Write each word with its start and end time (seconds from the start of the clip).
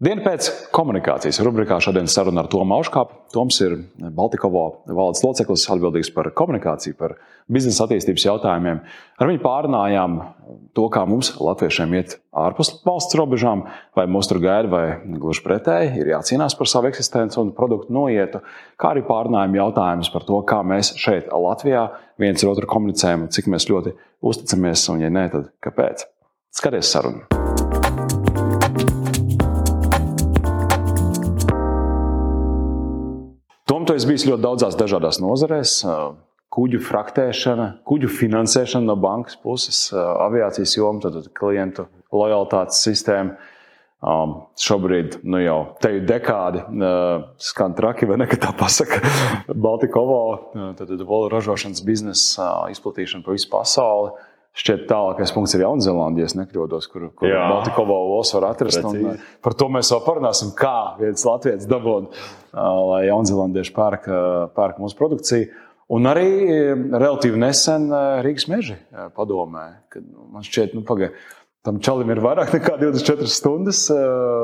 Diena 0.00 0.22
pēc 0.24 0.46
komunikācijas 0.72 1.42
rubrikā 1.44 1.76
šodien 1.84 2.06
saruna 2.08 2.40
ar 2.40 2.46
Tomu 2.48 2.72
Auškāpu. 2.78 3.18
Toms 3.34 3.58
ir 3.60 3.74
Baltikovo 4.16 4.62
valdes 4.88 5.20
loceklis, 5.20 5.66
atbildīgs 5.74 6.08
par 6.14 6.30
komunikāciju, 6.32 6.96
par 6.96 7.18
biznesa 7.52 7.84
attīstības 7.84 8.24
jautājumiem. 8.24 8.80
Ar 9.20 9.28
viņu 9.28 9.42
pārunājām 9.44 10.14
to, 10.72 10.86
kā 10.94 11.02
mums, 11.04 11.34
latviešiem, 11.36 11.92
iet 12.00 12.16
ārpus 12.32 12.72
valsts 12.86 13.18
robežām, 13.20 13.66
vai 13.92 14.06
mūs 14.08 14.32
tur 14.32 14.40
gaida, 14.40 14.72
vai 14.72 15.20
gluži 15.20 15.44
pretēji, 15.44 15.92
ir 16.00 16.14
jācīnās 16.14 16.56
par 16.56 16.72
savu 16.72 16.88
eksistenci 16.88 17.36
un 17.44 17.52
produktu 17.52 17.92
noietu, 17.92 18.40
kā 18.80 18.94
arī 18.94 19.04
pārunājām 19.04 19.60
jautājumus 19.60 20.12
par 20.16 20.24
to, 20.24 20.40
kā 20.48 20.62
mēs 20.64 20.94
šeit, 20.96 21.28
Latvijā, 21.28 21.90
viens 22.16 22.40
ar 22.40 22.54
otru 22.54 22.72
komunicējam, 22.72 23.28
cik 23.36 23.52
mēs 23.52 23.68
ļoti 23.68 23.92
uzticamies, 24.32 24.88
un, 24.94 25.04
ja 25.04 25.12
nē, 25.12 25.28
tad 25.36 25.52
kāpēc? 25.60 26.08
Skaties 26.56 26.96
sarunu! 26.96 27.49
Tom, 33.70 33.84
tu 33.86 33.94
esi 33.94 34.08
bijis 34.08 34.24
ļoti 34.26 34.42
daudzās 34.42 34.74
dažādās 34.74 35.20
nozarēs. 35.22 35.72
Kuģu 36.50 36.80
fraktēšana, 36.82 37.66
kuģu 37.86 38.08
finansēšana 38.10 38.88
no 38.88 38.96
bankas 38.98 39.36
puses, 39.38 39.84
aviācijas 39.94 40.72
joma, 40.74 40.98
tad 41.04 41.28
klientu 41.38 41.84
lojalitātes 42.10 42.80
sistēma. 42.82 43.36
Um, 44.00 44.32
šobrīd 44.58 45.18
nu 45.28 45.42
jau 45.44 45.58
te 45.78 45.92
ir 45.98 46.06
dekādi, 46.08 46.64
uh, 46.64 47.28
skan 47.38 47.76
traki, 47.76 48.08
vai 48.10 48.16
ne, 48.18 48.26
tā 48.32 48.50
pasaka. 48.56 49.04
Baltikovo, 49.52 50.18
tad, 50.78 50.88
tad 50.88 51.04
volu 51.06 51.28
ražošanas 51.30 51.84
biznesa 51.86 52.48
uh, 52.48 52.70
izplatīšana 52.74 53.22
pa 53.22 53.36
visu 53.36 53.52
pasauli. 53.52 54.10
Uh, 54.16 54.29
Šķiet, 54.50 54.88
tālākais 54.90 55.30
punkts 55.30 55.54
ir 55.54 55.62
Jaunzēlandē, 55.62 56.24
ja 56.24 56.28
nekļūdos, 56.40 56.88
kur, 56.90 57.06
kur 57.14 57.30
Baltikovo 57.30 57.94
olas 58.16 58.32
var 58.34 58.48
atrast. 58.48 58.82
Un, 58.82 59.20
par 59.46 59.54
to 59.54 59.68
mēs 59.70 59.92
vēl 59.94 60.00
parunāsim, 60.02 60.50
kā 60.58 60.96
viens 60.98 61.22
latviečs 61.26 61.68
dabūna, 61.70 62.10
lai 62.90 63.04
Jaunzēlandieši 63.06 63.74
pērk, 63.76 64.08
pērk 64.56 64.80
mūsu 64.82 64.98
produkciju. 64.98 65.52
Un 65.94 66.06
arī 66.06 66.26
relatīvi 66.90 67.38
nesen 67.38 67.88
Rīgas 68.26 68.48
meži 68.50 68.76
padomē, 69.14 69.68
kad 69.90 70.02
nu, 70.02 70.26
man 70.34 70.46
šķiet, 70.46 70.74
nu, 70.74 70.82
pagaidi, 70.86 71.14
tam 71.66 71.78
čalim 71.82 72.10
ir 72.10 72.22
vairāk 72.22 72.50
nekā 72.58 72.74
24 72.82 73.30
stundas. 73.30 73.86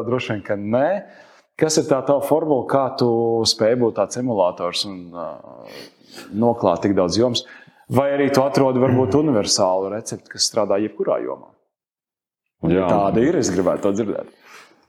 Droši 0.06 0.36
vien, 0.36 0.46
ka 0.46 0.58
nē. 0.58 0.88
Kas 1.58 1.80
ir 1.80 1.86
tā 1.90 1.98
tā 2.06 2.14
formula, 2.22 2.66
kā 2.70 2.86
tu 3.00 3.10
spēj 3.48 3.78
būt 3.82 3.98
tāds 3.98 4.22
emulators 4.22 4.86
un 4.86 4.98
noklāt 6.30 6.86
tik 6.86 6.94
daudz 6.98 7.18
jomas? 7.18 7.46
Vai 7.92 8.08
arī 8.16 8.30
tu 8.34 8.42
atrodi 8.42 8.82
varbūt 8.82 9.14
universālu 9.20 9.92
recepti, 9.92 10.32
kas 10.32 10.48
strādā 10.50 10.80
jebkurā 10.82 11.20
jomā? 11.22 11.52
Ja 12.66 12.88
tāda 12.90 13.22
ir, 13.22 13.38
es 13.38 13.52
gribētu 13.52 13.86
to 13.86 13.92
dzirdēt. 14.00 14.32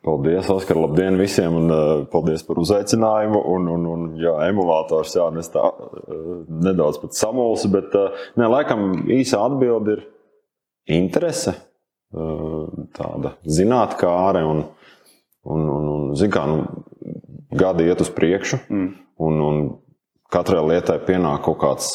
Paldies, 0.07 0.47
Oskar. 0.49 0.77
Labdien 0.79 1.17
visiem, 1.19 1.53
un 1.57 1.73
uh, 1.73 2.03
paldies 2.09 2.45
par 2.47 2.61
uzaicinājumu. 2.61 3.41
Un, 3.53 3.67
un, 3.73 3.85
un, 3.91 4.05
jā, 4.21 4.33
emulators, 4.47 5.15
jā, 5.17 5.25
es 5.41 5.49
tā 5.53 5.65
uh, 5.67 5.97
nedaudz 6.47 7.01
pat 7.01 7.17
samulsu, 7.17 7.69
bet 7.73 7.97
uh, 7.97 8.27
ne, 8.39 8.47
laikam 8.49 9.03
īsa 9.13 9.41
atbilde 9.45 9.97
ir 9.97 10.05
interese, 10.97 11.57
tāda 12.95 13.33
zinātnākāre 13.43 14.45
un, 14.47 14.61
un, 15.43 15.65
un, 15.67 15.89
un 15.91 16.05
zin 16.15 16.31
kā, 16.31 16.45
nu, 16.47 16.85
gadi 17.51 17.89
iet 17.89 17.99
uz 17.99 18.11
priekšu, 18.15 18.61
mm. 18.71 18.87
un, 19.27 19.41
un 19.43 19.59
katrai 20.31 20.63
lietai 20.69 21.01
pienāk 21.03 21.43
kaut 21.49 21.59
kāds 21.65 21.89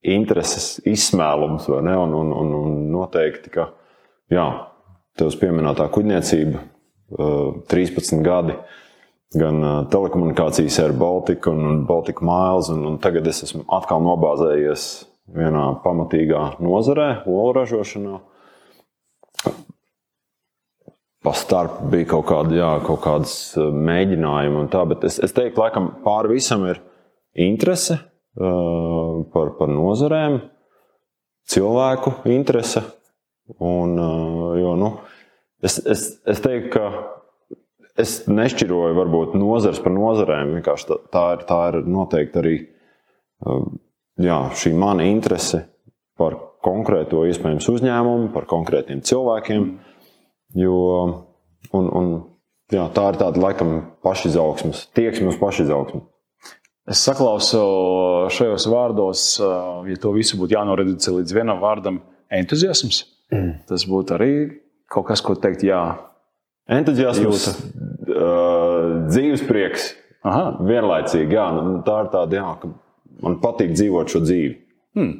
intereses 0.00 0.78
izsmēlums, 0.88 1.68
vai 1.68 1.82
ne? 1.86 1.96
Un, 2.00 2.14
un, 2.16 2.32
un, 2.32 2.52
un 2.56 2.76
noteikti, 2.92 3.52
ka 3.52 3.68
jā, 4.32 4.46
tev 5.18 5.32
pieminētā 5.40 5.88
kuģniecība, 5.92 6.62
13 7.70 8.22
gadi, 8.24 8.54
gan 9.34 9.62
telekomunikācijas 9.90 10.78
ar 10.84 10.94
Baltiku 10.98 11.52
un 11.52 11.84
Baltiku 11.86 12.24
Miles, 12.26 12.70
un, 12.72 12.84
un 12.86 12.98
tagad 13.02 13.26
es 13.30 13.44
esmu 13.46 13.64
atkal 13.76 14.02
nobāzējies 14.06 14.88
vienā 15.34 15.66
pamatīgā 15.84 16.44
nozarē, 16.62 17.10
olu 17.30 17.54
ražošanā. 17.60 18.18
Pastarp 21.20 21.82
bija 21.92 22.08
kaut, 22.14 22.24
kāda, 22.30 22.54
jā, 22.56 22.70
kaut 22.86 23.02
kādas 23.04 23.34
mēģinājumi, 23.58 24.56
un 24.62 24.70
tā, 24.72 24.86
bet 24.88 25.04
es, 25.04 25.18
es 25.20 25.34
teiktu, 25.36 25.60
laikam, 25.60 25.90
pāri 26.06 26.38
visam 26.38 26.64
ir 26.70 26.80
interese, 27.36 27.98
par, 29.34 29.54
par 29.58 29.70
nozarēm, 29.72 30.40
cilvēku 31.50 32.14
interese. 32.30 32.82
Un, 33.58 33.96
uh, 33.98 34.52
jo, 34.60 34.74
nu, 34.78 34.90
es, 35.64 35.80
es, 35.82 36.04
es 36.28 36.42
teiktu, 36.44 36.70
ka 36.76 36.84
es 38.00 38.20
nešķiroju 38.30 38.98
varbūt 38.98 39.34
nozars 39.38 39.80
par 39.82 39.94
nozarēm. 39.96 40.54
Tā, 40.62 40.76
tā, 41.10 41.24
ir, 41.34 41.46
tā 41.48 41.60
ir 41.72 41.80
noteikti 41.90 42.40
arī 42.42 42.54
uh, 42.60 43.66
jā, 44.22 44.40
šī 44.56 44.74
mana 44.78 45.08
interese 45.10 45.64
par 46.20 46.36
konkrēto 46.64 47.24
iespējams 47.28 47.68
uzņēmumu, 47.72 48.30
par 48.34 48.46
konkrētiem 48.50 49.02
cilvēkiem. 49.06 49.70
Jo, 50.60 50.78
un, 51.76 51.90
un, 52.00 52.10
jā, 52.72 52.86
tā 52.94 53.10
ir 53.12 53.20
tāda 53.20 53.42
laikam 53.42 53.76
pašizaugsmes, 54.04 54.88
tieksme 54.96 55.30
uz 55.32 55.38
pašizaugsmu. 55.40 56.04
Es 56.90 57.04
saklausu 57.06 57.60
šajos 58.34 58.66
vārdos, 58.70 59.24
ja 59.86 59.98
to 60.02 60.10
visu 60.16 60.38
būtu 60.40 60.56
jānoreducē 60.56 61.14
līdz 61.20 61.34
vienam 61.36 61.60
vārdam, 61.62 62.00
entuziasms. 62.34 63.04
Mm. 63.30 63.52
Tas 63.68 63.84
būtu 63.86 64.16
arī 64.16 64.32
kaut 64.90 65.06
kas, 65.10 65.22
ko 65.22 65.36
teikt, 65.38 65.62
jā. 65.68 65.80
Entuziasms, 66.70 67.46
uh, 68.10 69.06
dzīves 69.10 69.44
prieks, 69.46 69.92
Aha. 70.26 70.56
vienlaicīgi. 70.66 71.38
Jā, 71.38 71.46
nu, 71.54 71.76
tā 71.86 72.00
ir 72.04 72.10
tāda, 72.14 72.40
jā, 72.40 72.48
ka 72.62 72.72
man 73.22 73.38
patīk 73.42 73.74
dzīvot 73.76 74.10
šo 74.10 74.22
dzīvi. 74.24 74.56
Hmm. 74.98 75.14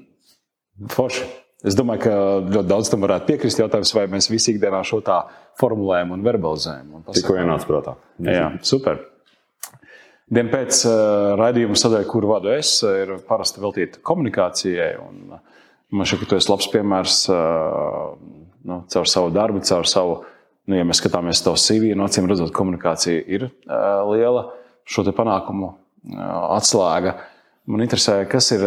Forši. 0.90 1.28
Es 1.66 1.76
domāju, 1.76 2.06
ka 2.06 2.12
ļoti 2.48 2.68
daudz 2.70 2.88
tam 2.88 3.04
varētu 3.04 3.28
piekrist. 3.28 3.60
Jautājums, 3.60 3.92
vai 3.92 4.06
mēs 4.08 4.30
visi 4.32 4.54
ikdienā 4.54 4.80
šo 4.86 5.02
tā 5.04 5.18
formulējam 5.60 6.14
un 6.16 6.24
verbalizējam. 6.24 7.02
Tikko 7.12 7.36
ienāca 7.36 7.68
prātā. 7.68 7.96
Jā, 8.24 8.46
super. 8.64 9.02
Dienu 10.30 10.52
pēc 10.52 10.84
uh, 10.86 11.32
raidījuma 11.40 11.78
sadaļa, 11.78 12.06
kuru 12.10 12.30
vadu 12.30 12.52
es, 12.54 12.76
ir 12.86 13.16
parasti 13.26 13.62
veltīta 13.62 14.02
komunikācijai. 14.06 14.92
Un, 15.02 15.34
uh, 15.34 15.64
man 15.90 16.06
šķiet, 16.06 16.22
ka 16.22 16.30
tu 16.30 16.38
esi 16.38 16.52
labs 16.52 16.68
piemērs 16.70 17.16
nu, 18.70 18.76
caur 18.92 19.10
savu 19.10 19.32
darbu, 19.34 19.62
caur 19.66 19.88
savu, 19.90 20.20
nu, 20.70 20.78
ja 20.78 20.86
mēs 20.86 21.00
skatāmies 21.02 21.42
uz 21.50 21.66
CV, 21.66 21.90
no 21.98 22.06
acīm 22.06 22.30
redzot, 22.30 22.52
komunikācija 22.54 23.24
ir 23.26 23.48
liela 24.12 24.46
šo 24.86 25.02
panākumu 25.16 25.72
atslēga. 26.54 27.16
Man 27.70 27.82
interesē, 27.82 28.20
kas 28.30 28.52
ir 28.54 28.62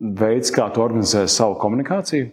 veids, 0.00 0.52
kā 0.54 0.68
tu 0.74 0.82
organizē 0.84 1.26
savu 1.30 1.58
komunikāciju. 1.60 2.30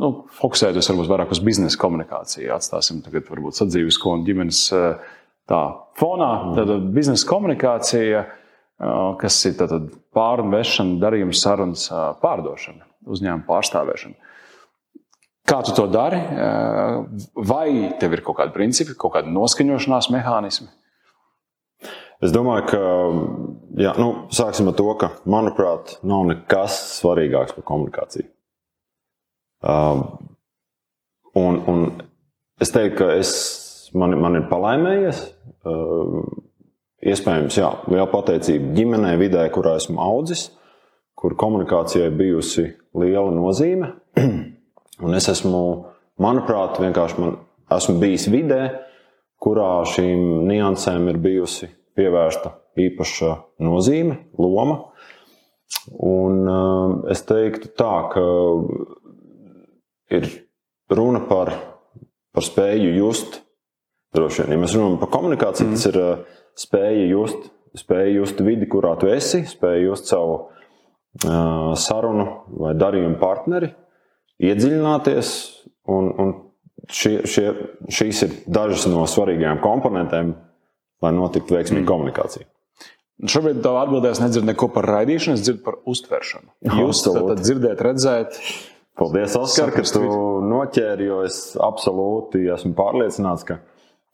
Nu, 0.00 0.10
fokusēties 0.38 0.88
varbūt 0.92 1.08
vairāk 1.10 1.32
uz 1.34 1.40
biznesa 1.44 1.78
komunikāciju. 1.80 2.50
Atstāsim 2.54 3.02
tagad 3.04 3.26
varbūt 3.28 3.58
sadzīvisko 3.58 4.14
un 4.16 4.22
ģimenes 4.24 4.60
uh, 4.72 5.10
tā 5.50 5.60
fonā. 5.98 6.30
Tad 6.56 6.72
biznesa 6.94 7.28
komunikācija, 7.28 8.24
kas 9.20 9.38
ir 9.50 9.60
pārunu 10.14 10.54
vešana, 10.54 10.98
darījuma 11.02 11.36
sarunas, 11.36 11.88
pārdošana, 12.22 12.86
uzņēmuma 13.10 13.48
pārstāvēšana. 13.48 14.28
Kā 15.50 15.62
tu 15.66 15.74
to 15.74 15.86
dari? 15.90 16.20
Vai 17.34 17.68
tev 17.98 18.14
ir 18.14 18.22
kaut 18.26 18.38
kādi 18.38 18.54
principi, 18.54 18.94
kaut 18.98 19.16
kādi 19.16 19.32
noskaņošanās 19.34 20.10
mehānismi? 20.14 20.70
Es 22.20 22.34
domāju, 22.34 22.66
ka 22.68 22.80
jā, 23.80 23.94
nu, 23.96 24.10
sāksim 24.36 24.68
ar 24.68 24.74
to, 24.76 24.90
ka, 25.00 25.08
manuprāt, 25.24 25.96
nav 26.04 26.26
nekas 26.28 26.76
svarīgāks 26.98 27.54
par 27.56 27.64
komunikāciju. 27.70 28.28
Um, 29.64 30.02
un, 31.40 31.56
un 31.72 31.80
es 32.60 32.72
teiktu, 32.74 32.98
ka 33.00 33.08
es 33.16 33.32
man, 33.96 34.14
man 34.20 34.36
ir 34.36 34.46
palaimējies. 34.52 35.22
Iespējams, 37.00 37.56
jā, 37.56 37.68
liela 37.88 38.06
pateicība 38.12 38.74
ģimenei, 38.76 39.16
vidē, 39.20 39.46
kurā 39.52 39.76
esmu 39.80 40.00
audzis, 40.04 40.50
kur 41.16 41.36
komunikācijai 41.40 42.10
bijusi 42.16 42.66
liela 42.96 43.30
nozīme. 43.32 43.92
Un 45.04 45.16
es 45.16 45.28
esmu, 45.32 45.62
manuprāt, 46.20 46.80
vienkārši 46.80 47.20
man, 47.20 47.36
esmu 47.72 47.96
bijis 48.02 48.26
vidē, 48.32 48.62
kurā 49.40 49.80
šīm 49.88 50.44
niansēm 50.48 51.08
ir 51.12 51.20
bijusi 51.20 51.70
pievērsta 51.96 52.52
īpaša 52.80 53.32
nozīme, 53.64 54.18
loma. 54.40 54.82
Un 56.04 56.44
uh, 56.44 56.96
es 57.12 57.24
teiktu 57.24 57.72
tā, 57.78 57.94
ka 58.12 58.24
ir 60.12 60.28
runa 60.92 61.22
par, 61.30 61.54
par 62.34 62.44
spēju 62.44 62.92
just 62.98 63.40
Droši 64.16 64.42
vien, 64.42 64.56
ja 64.56 64.60
mēs 64.64 64.74
runājam 64.74 64.98
par 64.98 65.12
komunikāciju, 65.14 65.68
mm. 65.68 65.78
tas 65.78 65.86
ir 65.90 65.98
uh, 66.00 66.38
spēja 66.58 67.06
just, 67.12 67.50
spēja 67.78 68.14
just 68.16 68.40
vidi, 68.42 68.66
kurā 68.70 68.96
tu 68.98 69.10
esi, 69.10 69.44
spēja 69.46 69.84
just 69.84 70.10
savu 70.10 70.36
uh, 70.40 71.70
sarunu 71.78 72.26
vai 72.58 72.74
darījumu 72.78 73.20
partneri, 73.22 73.70
iedziļināties 74.42 75.34
un, 75.94 76.10
un 76.10 76.32
šie, 76.90 77.20
šie, 77.30 77.46
šīs 77.86 78.24
ir 78.26 78.34
dažas 78.50 78.88
no 78.90 79.06
svarīgākajām 79.06 79.62
komponentēm, 79.62 80.34
lai 81.04 81.14
notiktu 81.14 81.54
veiksmīga 81.54 81.84
mm. 81.84 81.92
komunikācija. 81.92 82.50
Šobrīd 83.30 83.60
tā 83.62 83.76
atbildēs 83.82 84.18
nedzird 84.22 84.46
neko 84.48 84.70
par 84.72 84.86
raidīšanu, 84.88 85.36
es 85.36 85.44
dzirdu 85.44 85.62
par 85.64 85.76
uztveršanu. 85.92 86.54
Jūs 86.80 87.04
tad 87.04 87.42
dzirdat, 87.44 87.82
redzēt. 87.84 88.38
Paldies, 89.00 89.36
Oskar, 89.38 89.70
ka 89.72 89.84
tu 89.86 90.02
noķēri, 90.44 91.06
jo 91.08 91.20
es 91.24 91.42
absolūti 91.60 92.42
esmu 92.52 92.72
pārliecināts, 92.76 93.44
ka 93.48 93.60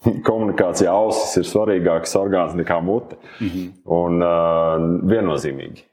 komunikācijā 0.29 0.93
ausis 0.93 1.37
ir 1.41 1.49
svarīgāks 1.49 2.17
orgāns 2.19 2.57
nekā 2.59 2.81
mute. 2.85 3.19
Mm 3.41 3.49
-hmm. 3.49 3.71
Un 3.85 4.23
uh, 4.23 5.09
viennozīmīgi, 5.11 5.87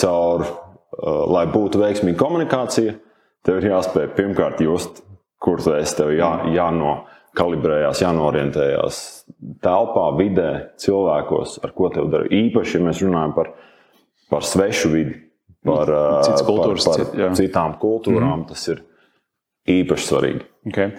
caur, 0.00 0.44
uh, 0.44 1.24
lai 1.32 1.46
būtu 1.46 1.80
veiksmīga 1.82 2.18
komunikācija, 2.18 2.94
tev 3.44 3.60
ir 3.60 3.70
jāspēj 3.72 4.08
pirmkārt 4.16 4.60
just, 4.60 5.02
kur 5.38 5.62
tu 5.62 5.74
esi. 5.74 5.96
Tev 5.96 6.14
jā, 6.14 6.30
mhm. 6.38 6.54
jānokalibrējās, 6.54 8.02
jānorientējās 8.02 9.02
telpā, 9.62 10.08
vidē, 10.18 10.50
cilvēkos, 10.76 11.58
ar 11.64 11.72
ko 11.76 11.88
tev 11.88 12.10
dara. 12.10 12.24
Īpaši, 12.30 12.78
ja 12.78 12.84
mēs 12.84 13.02
runājam 13.02 13.34
par, 13.34 13.52
par 14.30 14.42
svešu 14.42 14.88
vidi, 14.88 15.14
par, 15.64 15.90
uh, 15.90 16.44
kultūras, 16.46 16.84
par, 16.84 17.04
par 17.04 17.34
cit, 17.34 17.36
citām 17.44 17.78
kultūrām, 17.80 18.36
mm 18.36 18.42
-hmm. 18.42 18.48
tas 18.48 18.68
ir 18.68 18.84
īpaši 19.68 20.08
svarīgi. 20.08 20.44
Okay. 20.68 20.92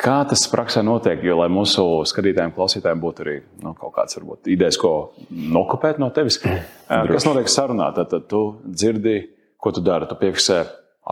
Kā 0.00 0.20
tas 0.24 0.46
praksē 0.48 0.80
notiek? 0.86 1.20
Jo, 1.26 1.36
lai 1.42 1.50
mūsu 1.52 1.82
skatītājiem, 2.08 2.54
klausītājiem 2.56 3.00
būtu 3.02 3.24
arī 3.24 3.34
nu, 3.60 3.74
kaut 3.76 3.92
kādas 3.98 4.16
varbūt, 4.16 4.48
idejas, 4.54 4.78
ko 4.80 4.92
nokopēt 5.28 6.00
no 6.00 6.08
tevis, 6.16 6.38
Droši. 6.40 7.12
kas 7.12 7.26
notiek 7.28 7.50
sarunā, 7.52 7.90
tad, 7.96 8.08
tad 8.12 8.24
tu 8.30 8.40
dzirdi, 8.64 9.18
ko 9.60 9.74
tu 9.76 9.84
dari. 9.84 10.08
Tu 10.08 10.16
piefiksē 10.22 10.62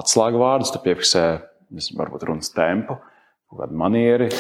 atslēgu 0.01 0.41
vārdus, 0.41 0.73
tu 0.73 0.81
piefiksē 0.87 1.27
varbūt 2.01 2.25
runas 2.31 2.49
tempu. 2.55 2.97
Kāda 3.59 3.77
manieri, 3.81 4.31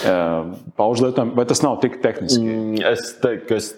paužu 0.77 1.07
lietojumu, 1.07 1.37
vai 1.37 1.45
tas 1.49 1.63
nav 1.65 1.79
tik 1.85 2.01
tehniski? 2.05 2.41
Mm, 2.45 2.81
es 2.89 3.15
teiktu, 3.21 3.47
ka 3.49 3.61
es 3.61 3.71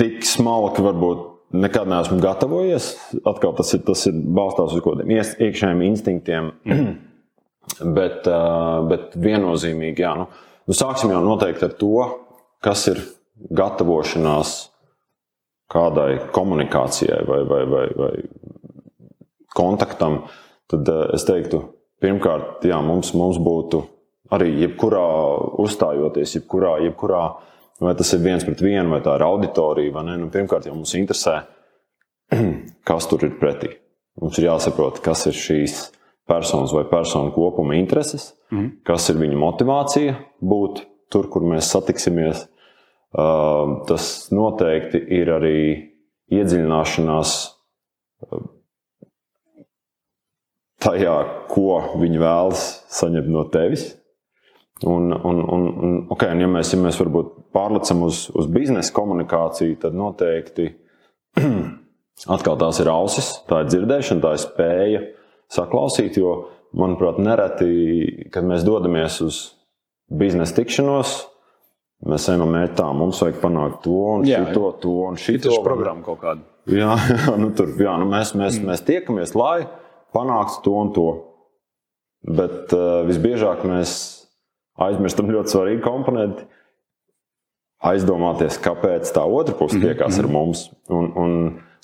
tik 0.00 0.24
smalki 0.28 0.84
varbūt 0.84 1.28
nekad 1.52 1.88
neesmu 1.92 2.20
gatavojies. 2.24 2.92
Atkal 3.28 3.56
tas 3.56 3.72
ir, 3.76 3.84
tas 3.84 4.08
ir 4.08 4.16
balstās 4.16 4.72
uz 4.72 4.84
kaut 4.84 5.00
kādiem 5.00 5.16
iekšējiem 5.20 5.88
instinktiem. 5.92 6.54
Mm 6.68 7.00
Bet, 7.82 8.26
bet 8.90 9.14
viennozīmīgi, 9.22 10.02
jā, 10.02 10.12
nu, 10.18 10.26
nu, 10.66 10.74
sāksim 10.76 11.12
jau 11.14 11.22
noteikti 11.24 11.66
ar 11.68 11.74
to, 11.78 12.06
kas 12.62 12.88
ir 12.90 13.00
gatavošanās 13.54 14.56
kādai 15.72 16.18
komunikācijai 16.34 17.22
vai, 17.26 17.40
vai, 17.48 17.62
vai, 17.70 17.86
vai 17.96 18.12
kontaktam. 19.56 20.24
Tad 20.72 20.88
es 21.14 21.24
teiktu, 21.28 21.62
pirmkārt, 22.02 22.66
jā, 22.68 22.78
mums, 22.84 23.12
mums 23.18 23.40
būtu 23.42 23.82
arī 24.32 24.50
jebkurā 24.62 25.06
uzstājoties, 25.62 26.36
jebkurā, 26.38 26.76
jebkurā, 26.86 27.22
vai 27.82 27.94
tas 27.98 28.12
ir 28.16 28.22
viens 28.24 28.44
pret 28.46 28.62
vienu, 28.64 28.88
vai 28.94 29.02
tā 29.04 29.16
ir 29.18 29.26
auditorija, 29.26 29.92
vai 29.94 30.06
ne. 30.08 30.18
Nu, 30.22 30.30
pirmkārt, 30.32 30.68
jau 30.68 30.76
mums 30.76 30.94
interesē, 30.98 31.42
kas 32.88 33.08
tur 33.10 33.26
ir 33.28 33.36
pretī. 33.40 33.74
Mums 34.20 34.38
ir 34.40 34.50
jāsaprot, 34.50 35.00
kas 35.04 35.26
ir 35.28 35.36
šīs 35.36 35.76
personas 36.26 36.72
vai 36.72 36.84
personu 36.84 37.32
kopuma 37.32 37.74
intereses, 37.74 38.32
mm. 38.52 38.68
kas 38.86 39.08
ir 39.10 39.18
viņa 39.20 39.38
motivācija 39.38 40.16
būt 40.40 40.84
tur, 41.12 41.28
kur 41.32 41.44
mēs 41.46 41.70
satiksimies. 41.74 42.46
Tas 43.12 44.06
noteikti 44.32 45.02
ir 45.12 45.28
arī 45.34 45.56
iedziļināšanās 46.32 47.32
tajā, 50.82 51.16
ko 51.52 51.66
viņi 52.00 52.22
vēlas 52.22 52.62
saņemt 52.94 53.28
no 53.32 53.44
tevis. 53.52 53.90
Un, 54.82 55.12
un, 55.12 55.42
un, 55.44 55.66
un, 55.68 55.98
okay, 56.10 56.32
un 56.32 56.40
ja 56.42 56.48
mēs, 56.50 56.72
ja 56.72 56.80
mēs 56.80 56.96
varbūt 56.98 57.36
pārlecam 57.54 58.00
uz, 58.02 58.24
uz 58.34 58.48
biznesa 58.50 58.90
komunikāciju, 58.96 59.76
tad 59.84 59.94
noteikti 59.94 60.72
atkal 62.34 62.56
tās 62.58 62.80
ir 62.82 62.90
ausis, 62.90 63.28
tā 63.46 63.60
ir 63.62 63.68
dzirdēšana, 63.70 64.24
tā 64.24 64.32
ir 64.34 64.42
spēja 64.42 65.02
uh, 65.04 65.21
saklausīt. 65.52 66.18
Jo, 66.20 66.36
manuprāt, 66.76 67.20
nereti, 67.22 68.28
kad 68.32 68.46
mēs 68.48 68.64
dodamies 68.66 69.18
uz 69.24 69.42
biznesa 70.12 70.56
tikšanos, 70.58 71.16
mēs 72.08 72.28
ejam 72.32 72.46
mērķā, 72.52 72.88
mums 72.96 73.20
vajag 73.22 73.42
panākt 73.42 73.82
to 73.86 73.98
un 74.14 74.24
jā, 74.28 74.42
šito, 74.46 74.72
to 74.82 74.94
un 75.08 75.20
šito. 75.20 75.48
Tas 75.48 75.58
ir 75.58 75.66
programma 75.66 76.04
kaut 76.06 76.22
kāda. 76.22 76.46
Jā, 76.70 76.94
jā, 77.10 77.36
nu, 77.42 77.50
tur, 77.56 77.74
jā 77.80 77.98
nu, 78.00 78.08
mēs, 78.10 78.34
mēs, 78.38 78.58
mm. 78.58 78.70
mēs 78.70 78.86
tiekamies, 78.88 79.36
lai 79.38 79.66
panāktu 80.16 80.64
to 80.66 80.78
un 80.78 80.96
to. 80.96 81.10
Bet 82.22 82.70
uh, 82.76 83.02
visbiežāk 83.08 83.64
mēs 83.66 83.92
aizmirstam 84.82 85.30
ļoti 85.32 85.56
svarīgu 85.56 85.82
komponentu. 85.84 86.46
Aizdomāties, 87.82 88.60
kāpēc 88.62 89.08
tā 89.10 89.24
otra 89.26 89.56
puse 89.58 89.74
mhm, 89.74 89.88
tiekās 89.88 90.14
mm 90.14 90.20
-hmm. 90.20 90.28
ar 90.28 90.32
mums. 90.32 90.60
Un, 90.86 91.08
un, 91.18 91.32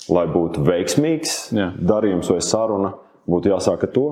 lai 0.07 0.25
būtu 0.31 0.63
veiksmīgs 0.63 1.51
jā. 1.51 1.73
darījums 1.75 2.29
vai 2.31 2.39
saruna, 2.45 2.93
būtu 3.29 3.53
jāsāk 3.53 3.85
ar 3.87 3.93
to. 3.95 4.07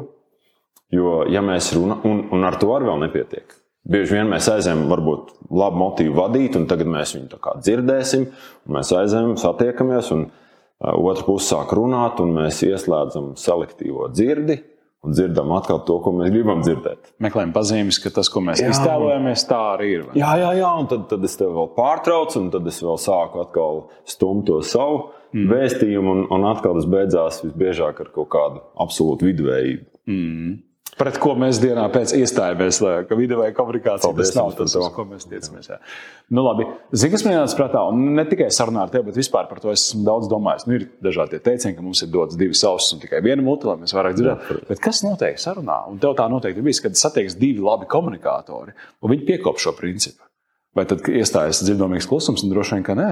Jo, 0.93 1.21
ja 1.27 1.41
mēs 1.43 1.73
runājam, 1.75 2.03
un, 2.07 2.19
un 2.35 2.47
ar 2.47 2.55
to 2.61 2.71
arī 2.75 2.87
vēl 2.87 3.01
nepietiek. 3.07 3.55
Bieži 3.87 4.17
vien 4.17 4.27
mēs 4.31 4.47
aizējām, 4.51 4.85
varbūt, 4.91 5.33
labu 5.55 5.79
motīvu 5.79 6.15
vadīt, 6.15 6.57
un 6.59 6.65
tagad 6.67 6.89
mēs 6.91 7.13
viņu 7.15 7.39
dzirdēsim. 7.63 8.25
Mēs 8.75 8.91
aizējām, 8.95 9.37
satiekamies, 9.39 10.09
un 10.15 10.25
uh, 10.27 10.95
otra 10.95 11.23
puse 11.27 11.47
sāk 11.53 11.71
runāt, 11.75 12.19
un 12.23 12.33
mēs 12.35 12.59
ieslēdzam 12.67 13.33
selektīvo 13.39 14.09
dzirdi. 14.11 14.59
Un 15.07 15.13
dzirdam 15.15 15.53
atkal 15.55 15.79
to, 15.87 15.95
ko 16.03 16.11
mēs 16.17 16.33
gribam 16.33 16.59
dzirdēt. 16.65 17.13
Meklējam 17.23 17.53
pazīmes, 17.55 17.99
ka 18.03 18.11
tas, 18.17 18.27
ko 18.31 18.41
mēs 18.43 18.59
jā, 18.59 18.73
iztēlojamies, 18.73 19.45
tā 19.47 19.59
arī 19.77 19.87
ir. 19.93 20.01
Jā, 20.19 20.33
jā, 20.41 20.49
jā, 20.59 20.71
un 20.81 20.89
tad, 20.91 21.05
tad 21.07 21.23
es 21.23 21.37
tevi 21.39 21.53
vēl 21.55 21.69
pārtraucu, 21.77 22.41
un 22.41 22.49
tad 22.51 22.67
es 22.67 22.81
vēl 22.83 22.99
sāku 22.99 23.39
atkal 23.45 23.85
stumt 24.09 24.49
to 24.49 24.59
savu 24.67 25.05
mm. 25.31 25.47
vēstījumu, 25.53 26.15
un, 26.17 26.25
un 26.35 26.47
atkal 26.51 26.75
tas 26.75 26.89
beidzās 26.91 27.39
visbiežāk 27.45 28.03
ar 28.03 28.11
kaut 28.15 28.31
kādu 28.35 28.63
absolūtu 28.83 29.29
viduvējību. 29.29 29.87
Mm. 30.11 30.57
Pret 30.97 31.19
ko 31.21 31.35
mēs 31.37 31.59
dienā 31.61 31.83
pēc 31.93 32.11
iestājāmies, 32.17 32.79
ka 33.05 33.15
viduvēja 33.17 33.53
komunikācija 33.53 34.09
Paldies, 34.09 34.31
tas 34.33 34.37
nav 34.39 34.53
tas, 34.57 34.73
uz 34.79 34.87
ko 34.95 35.03
mēs 35.05 35.27
tiecamies. 35.29 35.67
Jā. 35.69 35.77
Nu, 36.33 36.41
labi. 36.41 36.65
Zini, 36.89 37.11
kas 37.13 37.25
man 37.25 37.35
ienāca 37.35 37.57
prātā, 37.59 37.83
un 37.91 38.15
ne 38.17 38.23
tikai 38.25 38.47
sarunā 38.53 38.87
ar 38.87 38.93
tevi, 38.93 39.05
bet 39.11 39.19
vispār 39.19 39.45
par 39.49 39.61
to 39.61 39.69
esmu 39.69 40.01
daudz 40.07 40.29
domājis. 40.31 40.65
Nu, 40.65 40.79
ir 40.79 40.87
dažādi 41.05 41.37
teicieni, 41.45 41.75
ka 41.77 41.85
mums 41.85 42.01
ir 42.01 42.09
dots 42.13 42.39
divas 42.39 42.63
ausis 42.65 42.95
un 42.95 43.03
tikai 43.03 43.21
viena 43.25 43.45
mute, 43.45 43.69
lai 43.69 43.77
mēs 43.83 43.93
vairāk 43.93 44.17
dzirdētu. 44.17 44.57
Bet 44.71 44.81
kas 44.81 45.03
notiek 45.05 45.37
sarunā? 45.41 45.83
Un 45.91 46.01
tev 46.01 46.15
tā 46.17 46.25
noteikti 46.33 46.63
ir 46.63 46.65
bijis, 46.65 46.81
kad 46.81 46.97
satiekas 46.97 47.37
divi 47.37 47.61
labi 47.61 47.85
komunikātori, 47.91 48.73
un 49.01 49.13
viņi 49.13 49.27
piekop 49.29 49.61
šo 49.61 49.75
principu. 49.77 50.25
Vai 50.77 50.87
tad 50.89 51.05
iestājas 51.09 51.61
dzirdamīgs 51.61 52.09
klusums, 52.09 52.41
un 52.45 52.53
droši 52.53 52.77
vien, 52.77 52.87
ka 52.89 52.97
nē. 52.97 53.11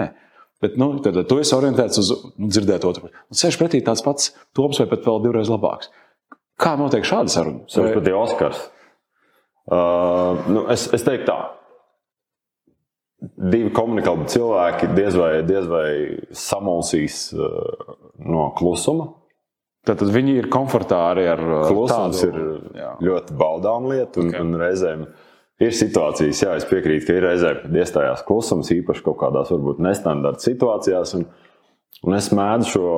Bet 0.63 0.77
nu, 0.81 0.89
tad, 1.03 1.17
tad 1.17 1.29
tu 1.29 1.37
esi 1.41 1.53
orientēts 1.53 2.01
uz 2.01 2.11
nu, 2.15 2.49
dzirdēt 2.49 2.85
otru. 2.87 3.11
Un 3.29 3.37
sēž 3.37 3.57
pretī 3.59 3.81
tāds 3.85 4.01
pats 4.05 4.31
tops 4.55 4.81
vai 4.81 4.87
pat 4.89 5.05
vēl 5.05 5.21
divreiz 5.25 5.51
labāks. 5.51 5.91
Kā 6.61 6.75
notiek 6.79 7.05
šāda 7.07 7.31
saruna? 7.31 7.65
Tas 7.67 7.81
ir 7.81 7.97
pat 7.97 8.09
Oskars. 8.15 8.63
Uh, 9.65 10.45
nu, 10.51 10.63
es, 10.71 10.85
es 10.93 11.03
teiktu 11.03 11.27
tā. 11.27 11.37
Divi 13.25 13.71
komunikāli 13.73 14.27
cilvēki 14.29 14.91
diez 14.93 15.15
vai, 15.17 15.29
diez 15.47 15.67
vai 15.67 15.87
samulsīs 16.37 17.27
uh, 17.33 17.95
no 18.21 18.49
klusuma. 18.57 19.09
Tad, 19.85 19.99
tad 20.01 20.09
viņi 20.13 20.37
ir 20.41 20.49
komfortā 20.53 20.99
arī 21.11 21.25
ar 21.33 21.41
uh, 21.45 21.61
klusums. 21.69 22.21
Tas 22.21 22.27
ir 22.29 22.41
jā. 22.77 22.91
ļoti 23.09 23.37
baudām 23.39 23.89
lieta 23.89 24.21
un, 24.21 24.29
okay. 24.31 24.45
un 24.45 24.59
reizēm 24.61 25.07
Ir 25.63 25.71
situācijas, 25.71 26.41
jā, 26.43 26.53
es 26.59 26.65
piekrītu, 26.67 27.05
ka 27.07 27.13
ir 27.15 27.23
reizēm, 27.29 27.61
kad 27.61 27.75
iestājās 27.79 28.25
klusums, 28.27 28.73
īpaši 28.75 29.03
kaut 29.05 29.21
kādās 29.21 29.53
varbūt 29.53 29.79
nestandarta 29.85 30.43
situācijās. 30.43 31.13
Un, 31.15 31.29
un 32.03 32.17
es 32.17 32.27
mēdzu 32.35 32.73
šo, 32.73 32.89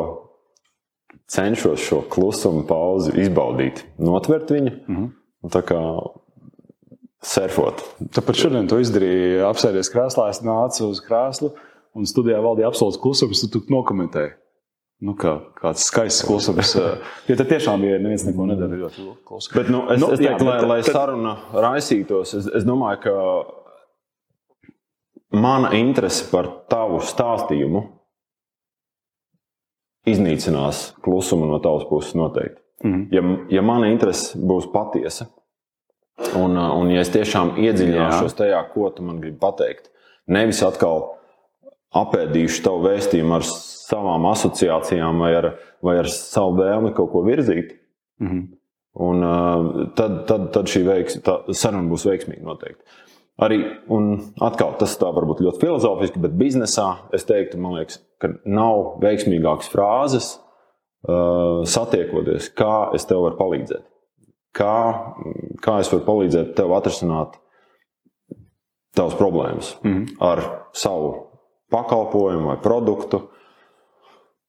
cenšos 1.31 1.83
šo 1.83 2.01
klusumu 2.09 2.63
pauzi 2.67 3.13
izbaudīt, 3.21 3.83
notvert 3.99 4.51
viņu. 4.51 4.73
Mm 4.87 4.95
-hmm. 4.95 5.13
Tā 5.53 5.61
kā 5.63 5.81
surfot. 7.23 7.83
Tāpēc 8.15 8.41
šodien 8.41 8.67
tu 8.67 8.79
izdarīji, 8.81 9.43
apsēdies 9.47 9.91
krēslā, 9.93 10.29
es 10.29 10.41
nācu 10.45 10.89
uz 10.91 10.99
krēslu 11.03 11.51
un 11.97 12.05
studijā 12.05 12.41
valdīja 12.43 12.67
absolūts 12.71 12.99
klusums, 13.01 13.51
tu, 13.51 13.61
nokomentēji. 13.73 14.31
Nu, 14.97 15.13
kā, 15.13 15.35
kāds 15.59 15.85
skaists 15.85 16.25
klusums. 16.25 16.75
Jo 17.29 17.35
tad 17.37 17.47
tiešām 17.51 17.81
bija 17.81 17.99
neviens 18.01 18.25
neko 18.25 18.45
nedara. 18.49 18.75
Ļoti 18.79 19.05
klusi. 19.27 19.51
Bet, 19.53 19.69
nu, 19.69 19.83
es, 19.93 20.01
nu, 20.01 20.07
es 20.13 20.19
teiktu, 20.19 20.45
jā, 20.45 20.49
lai, 20.49 20.67
lai 20.71 20.81
tad... 20.81 20.93
saruna 20.95 21.35
raisītos, 21.53 22.33
es, 22.39 22.47
es 22.59 22.63
domāju, 22.65 22.97
ka 23.05 23.11
mana 25.37 25.69
interese 25.77 26.25
par 26.31 26.49
tavu 26.71 26.99
stāstījumu 27.03 27.96
iznīcinās 30.07 30.91
klusumu 31.03 31.49
no 31.49 31.59
tavas 31.63 31.87
puses 31.89 32.15
noteikti. 32.17 32.61
Mm 32.85 33.07
ja, 33.11 33.23
ja 33.49 33.61
mana 33.65 33.89
interese 33.91 34.37
būs 34.37 34.69
patiesa, 34.73 35.29
un, 36.37 36.57
un 36.57 36.91
ja 36.93 37.01
es 37.01 37.13
tiešām 37.13 37.55
iedziļināšos 37.61 38.37
tajā, 38.37 38.59
ko 38.73 38.89
tu 38.93 39.05
man 39.05 39.21
gribi 39.21 39.39
pateikt, 39.41 39.89
nevis 40.27 40.61
atkal 40.65 41.17
apēdīšu 41.97 42.63
tavu 42.65 42.83
vēstījumu 42.85 43.37
ar 43.37 43.47
savām 43.47 44.27
asociācijām 44.29 45.23
vai 45.23 45.33
ar, 45.39 45.49
vai 45.83 45.97
ar 46.01 46.11
savu 46.11 46.57
vēlmi 46.59 46.93
kaut 46.97 47.11
ko 47.13 47.23
virzīt. 47.25 47.77
Mm. 48.21 48.45
Un, 49.07 49.21
uh, 49.21 49.89
tad, 49.97 50.23
tad, 50.29 50.47
tad 50.55 50.69
šī 50.71 50.81
veiks, 50.87 51.19
saruna 51.53 51.85
būs 51.91 52.07
veiksmīga 52.09 52.43
noteikti. 52.45 52.81
Arī, 53.37 53.59
un 53.93 54.15
atkal, 54.41 54.71
tas 54.79 54.95
tā 54.97 55.11
varbūt 55.13 55.43
ļoti 55.45 55.61
filozofiski, 55.61 56.21
bet 56.23 56.33
biznesā 56.39 56.87
es 57.13 57.27
teiktu, 57.29 57.59
liekas, 57.75 57.99
ka 58.17 58.31
nav 58.49 58.95
veiksmīgākas 59.03 59.69
frāzes 59.69 60.29
uh, 61.05 61.61
satiekoties, 61.69 62.49
kā 62.57 62.89
es 62.97 63.05
tev 63.05 63.27
varu 63.27 63.37
palīdzēt. 63.37 63.85
Kā, 64.57 64.77
kā 65.61 65.75
es 65.83 65.91
varu 65.93 66.05
palīdzēt 66.07 66.55
tev 66.57 66.73
atrisināt 66.73 67.37
tavas 68.97 69.13
problēmas 69.19 69.75
mm 69.83 69.93
-hmm. 69.93 70.15
ar 70.19 70.41
savu 70.73 71.11
pakalpojumu 71.69 72.47
vai 72.47 72.57
produktu. 72.61 73.21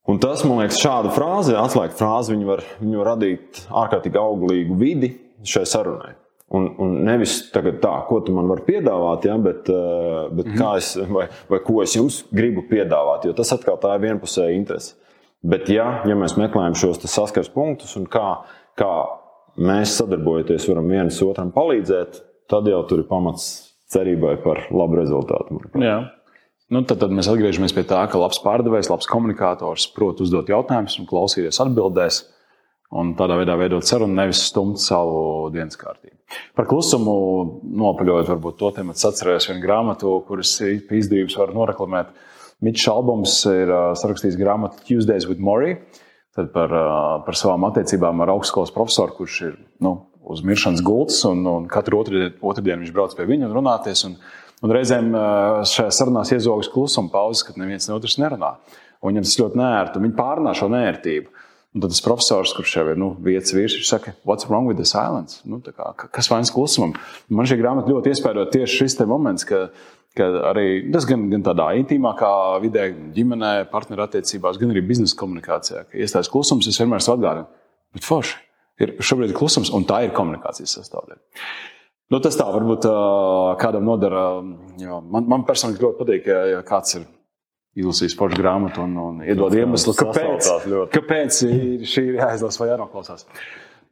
Un 0.09 0.19
tas, 0.19 0.45
man 0.45 0.63
liekas, 0.63 0.81
šāda 0.81 1.13
frāze, 1.13 1.53
atslēga 1.53 1.93
frāze, 1.99 2.33
viņa 2.33 2.47
var, 2.47 2.65
viņa 2.81 2.99
var 2.99 3.07
radīt 3.07 3.67
ārkārtīgi 3.69 4.17
auglīgu 4.17 4.79
vidi 4.81 5.13
šai 5.45 5.67
sarunai. 5.67 6.15
Un, 6.49 6.71
un 6.81 6.95
nevis 7.05 7.43
tagad 7.53 7.77
tā, 7.83 7.91
ko 8.09 8.23
tu 8.25 8.33
man 8.33 8.49
vari 8.49 8.63
piedāvāt, 8.65 9.27
ja, 9.29 9.35
bet, 9.37 9.69
eh, 9.69 10.31
bet 10.33 10.47
mm 10.47 10.55
-hmm. 10.55 10.77
es, 10.77 10.97
vai, 11.13 11.27
vai 11.49 11.59
ko 11.61 11.83
es 11.83 11.97
jums 11.97 12.25
gribu 12.33 12.65
piedāvāt. 12.71 13.27
Jo 13.27 13.33
tas 13.33 13.53
atkal 13.53 13.77
tā 13.77 13.95
ir 13.95 14.01
vienpusēja 14.01 14.57
interese. 14.57 14.95
Bet, 15.43 15.69
ja, 15.69 16.03
ja 16.07 16.15
mēs 16.15 16.39
meklējam 16.39 16.75
šos 16.75 16.99
saskars 17.05 17.49
punktus 17.49 17.97
un 17.97 18.07
kā, 18.07 18.39
kā 18.79 19.07
mēs 19.57 19.95
sadarbojoties 20.01 20.69
varam 20.69 20.89
viens 20.89 21.23
otram 21.23 21.53
palīdzēt, 21.53 22.23
tad 22.49 22.67
jau 22.67 22.83
tur 22.89 22.99
ir 22.99 23.05
pamats 23.05 23.75
cerībai 23.93 24.37
par 24.43 24.67
labu 24.71 24.97
rezultātu. 24.97 25.61
Nu, 26.69 26.83
tad, 26.85 26.99
tad 27.01 27.15
mēs 27.17 27.31
atgriežamies 27.31 27.73
pie 27.73 27.87
tā, 27.89 28.03
ka 28.11 28.21
labs 28.21 28.43
pārdevējs, 28.45 28.91
labs 28.93 29.09
komunikators 29.09 29.87
prot 29.95 30.21
uzdot 30.21 30.51
jautājumus 30.53 30.99
un 31.01 31.07
klausīties 31.09 31.61
atbildēs. 31.65 32.27
Un 32.97 33.13
tādā 33.19 33.37
veidā 33.37 33.53
veidot 33.61 33.85
sarunu, 33.85 34.15
nevis 34.17 34.47
stumt 34.49 34.81
savu 34.81 35.51
dienas 35.53 35.77
kārtību. 35.77 36.15
Par 36.57 36.65
klusumu 36.69 37.15
nopaļojot, 37.83 38.31
varbūt 38.31 38.57
to 38.61 38.71
tēmu 38.79 38.97
atcerēs 38.97 39.51
vienu 39.51 39.61
grāmatu, 39.65 40.15
kuras 40.29 40.55
izdevības 40.65 41.37
var 41.37 41.53
noreklamēt. 41.57 42.15
Mičs 42.65 42.89
Albums 42.91 43.43
ir 43.53 43.71
sarakstījis 44.01 44.41
grāmatu 44.41 44.81
Tuesdays 44.89 45.29
with 45.29 45.41
Mori. 45.41 45.77
Par, 46.39 46.73
par 47.27 47.35
savām 47.35 47.65
attiecībām 47.67 48.21
ar 48.23 48.31
augstskolas 48.37 48.71
profesoru, 48.71 49.17
kurš 49.17 49.39
ir 49.49 49.55
nu, 49.83 49.97
uz 50.23 50.45
miršanas 50.47 50.85
gultas, 50.87 51.25
un, 51.27 51.41
un 51.51 51.65
katru 51.71 51.99
otrdienu 51.99 52.85
viņš 52.85 52.93
brauc 52.95 53.17
pie 53.19 53.27
viņa 53.27 53.49
un 53.49 53.57
runāties. 53.59 54.05
Un, 54.07 54.15
Un 54.59 54.73
reizēm 54.75 55.13
šajā 55.71 55.91
sarunā 55.95 56.25
iezogas 56.35 56.71
klusuma 56.73 57.13
pauzes, 57.13 57.45
kad 57.47 57.59
neviens 57.61 57.87
ne 57.87 57.95
otrs 57.95 58.17
nerunā. 58.19 58.57
Un 58.99 59.13
viņam 59.13 59.27
tas 59.27 59.37
ļoti 59.39 59.61
nērti, 59.61 60.01
un 60.01 60.07
viņi 60.09 60.17
pārnā 60.19 60.55
šo 60.59 60.67
nērtību. 60.73 61.45
Un 61.79 61.83
tad 61.85 61.93
tas 61.95 62.01
profesors, 62.03 62.51
kurš 62.57 62.73
jau 62.75 62.83
ir 62.91 62.97
nu, 62.99 63.13
vietas 63.23 63.53
vīrs, 63.55 63.77
viņš 63.79 63.87
saka, 63.87 64.13
what's 64.27 64.49
wrong 64.49 64.67
with 64.67 64.81
the 64.81 64.87
silence? 64.89 65.39
Nu, 65.47 65.61
kā, 65.63 65.93
kas 66.11 66.27
vainas 66.27 66.51
klusumam? 66.51 66.97
Man 67.31 67.47
šī 67.47 67.55
grāmata 67.61 67.93
ļoti 67.93 68.11
iespēja 68.11 68.49
tieši 68.51 68.81
šis 68.81 68.97
moments, 69.07 69.47
ka, 69.47 69.69
ka 70.19 70.27
arī 70.51 70.65
tas 70.91 71.07
gan, 71.07 71.29
gan 71.31 71.45
tādā 71.47 71.69
intīmākā 71.79 72.31
vidē, 72.65 72.89
ģimenē, 73.15 73.53
partnerattiecībās, 73.71 74.59
gan 74.59 74.75
arī 74.75 74.83
biznesa 74.89 75.15
komunikācijā, 75.21 75.85
ka 75.87 76.03
iestājas 76.03 76.33
klusums, 76.33 76.67
es 76.67 76.81
vienmēr 76.83 76.99
atgādinu, 76.99 77.47
bet 77.95 78.11
forši. 78.11 78.35
Ir 78.83 78.97
šobrīd 78.99 79.37
klusums, 79.39 79.71
un 79.75 79.87
tā 79.87 80.01
ir 80.09 80.17
komunikācijas 80.19 80.81
sastāvdaļa. 80.81 81.23
Nu, 82.11 82.19
tas 82.25 82.41
tā 82.41 82.49
varbūt 82.51 82.91
kādam 83.63 83.87
nodara. 83.87 84.27
Man, 84.43 85.31
man 85.31 85.47
personīgi 85.47 85.87
ļoti 85.87 86.03
patīk, 86.03 86.29
ja 86.55 86.67
kāds 86.67 86.99
ir 86.99 87.07
izlasījis 87.79 88.17
foršu 88.19 88.41
grāmatu 88.41 88.83
un, 88.85 88.97
un 89.03 89.23
iedod 89.27 89.55
iemeslu, 89.55 89.95
kāpēc, 89.99 90.51
kāpēc 90.95 91.41
šī 91.89 92.05
ir 92.13 92.21
jāizlasa 92.21 92.63
vai 92.63 92.71
jānoklausās. 92.73 93.27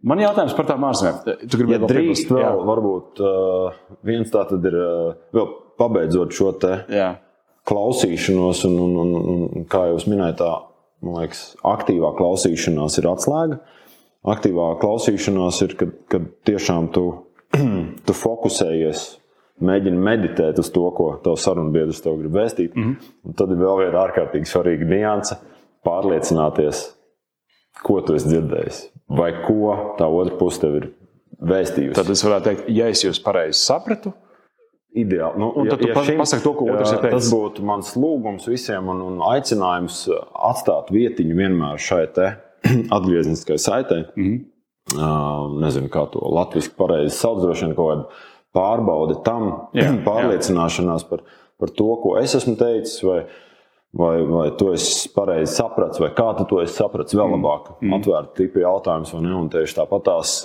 Man 0.06 0.20
jautājums 0.20 0.54
par 0.56 0.68
tām 0.68 0.84
ārzemēm. 0.86 1.46
Tu 1.48 1.58
gribi 1.58 1.76
ja 1.76 1.80
drīkst 1.82 2.30
vēl, 2.30 2.42
jā. 2.42 2.50
varbūt 2.68 3.22
uh, 3.24 3.78
viens 4.06 4.30
tā 4.32 4.44
tad 4.50 4.66
ir, 4.68 4.76
uh, 4.76 5.14
vēl 5.34 5.48
pabeidzot 5.80 6.34
šo 6.36 6.52
te 6.60 6.72
jā. 6.92 7.08
klausīšanos, 7.68 8.64
un, 8.68 8.76
un, 8.84 8.96
un, 9.02 9.46
un 9.56 9.66
kā 9.72 9.86
jau 9.90 9.98
minēju, 10.12 10.36
tā, 10.42 10.50
man 11.06 11.22
liekas, 11.22 11.46
aktīvā 11.66 12.12
klausīšanās 12.18 13.00
ir 13.00 13.08
atslēga. 13.10 13.60
Aktīvā 14.26 14.72
klausīšanās 14.82 15.62
ir, 15.64 15.76
kad, 15.80 15.94
kad 16.12 16.28
tiešām 16.48 16.90
tu 16.94 17.06
tu 18.06 18.16
fokusējies, 18.16 19.04
mēģini 19.64 20.02
meditēt 20.08 20.58
uz 20.60 20.68
to, 20.72 20.84
ko 20.96 21.08
tavs 21.24 21.46
sarunbiedrs 21.46 22.02
tev 22.04 22.18
grib 22.20 22.36
vēstīt. 22.36 22.74
Mm 22.74 22.84
-hmm. 22.84 23.14
Un 23.24 23.38
tad 23.38 23.52
ir 23.52 23.62
vēl 23.62 23.80
viena 23.84 24.04
ārkārtīgi 24.04 24.50
svarīga 24.50 24.88
nianse- 24.90 25.38
pārliecināties, 25.86 26.84
ko 27.82 28.00
tu 28.00 28.14
esi 28.14 28.28
dzirdējis, 28.28 28.82
vai 29.08 29.32
ko 29.46 29.96
tā 29.98 30.06
otra 30.06 30.36
puse 30.36 30.60
tev 30.60 30.76
ir 30.76 30.90
vēstījusi. 31.40 31.94
Tad 31.94 32.10
es 32.10 32.24
varētu 32.24 32.44
teikt, 32.44 32.64
ja 32.68 32.88
es 32.88 33.04
jūs 33.04 33.22
pareizi 33.22 33.60
sapratu. 33.60 34.12
Ideāli. 34.96 35.38
Nu, 35.38 35.52
un 35.56 35.68
tad 35.68 35.80
ja, 35.80 35.94
tu 35.94 36.12
ja 36.12 36.18
pasaki 36.18 36.42
to, 36.42 36.54
ko 36.54 36.64
otrs 36.64 36.92
ir 36.92 36.98
teicis. 36.98 37.30
Tas 37.30 37.32
būtu 37.32 37.62
mans 37.62 37.96
lūgums 37.96 38.48
visiem 38.48 38.88
un, 38.88 39.02
un 39.02 39.18
aicinājums 39.20 40.08
atstāt 40.32 40.90
vietiņu 40.90 41.36
vienmēr 41.36 41.76
šai 41.78 42.06
atgriezniskai 42.96 43.58
saitei. 43.58 44.04
Mm 44.16 44.24
-hmm 44.24 44.44
nezinu, 45.60 45.90
kā 45.90 46.06
to 46.12 46.22
latviešu 46.22 46.74
pareizi 46.78 47.16
sauc, 47.16 47.40
droši 47.42 47.66
vien 47.66 47.74
kaut 47.76 47.90
kāda 47.90 48.04
pārbaude 48.56 49.20
tam, 49.26 49.50
jā, 49.76 49.90
pārliecināšanās 50.06 51.04
jā. 51.04 51.10
par, 51.10 51.26
par 51.60 51.74
to, 51.76 51.90
ko 52.02 52.16
es 52.20 52.34
esmu 52.38 52.56
teicis, 52.60 52.98
vai, 53.06 53.20
vai, 53.96 54.14
vai 54.30 54.48
to 54.58 54.72
es 54.76 54.88
pareizi 55.14 55.52
sapratu, 55.58 56.02
vai 56.04 56.10
kā 56.16 56.30
tu 56.38 56.48
to 56.50 56.60
esi 56.64 56.78
sapratis 56.80 57.16
vēl 57.16 57.28
mm. 57.28 57.38
labāk. 57.38 57.70
Mm. 57.80 57.96
Atvērta 58.00 58.40
tipa 58.40 58.64
jautājums, 58.64 59.14
vai 59.16 59.24
ne? 59.28 59.34
Un 59.36 59.50
tieši 59.52 59.78
tāpatās, 59.80 60.38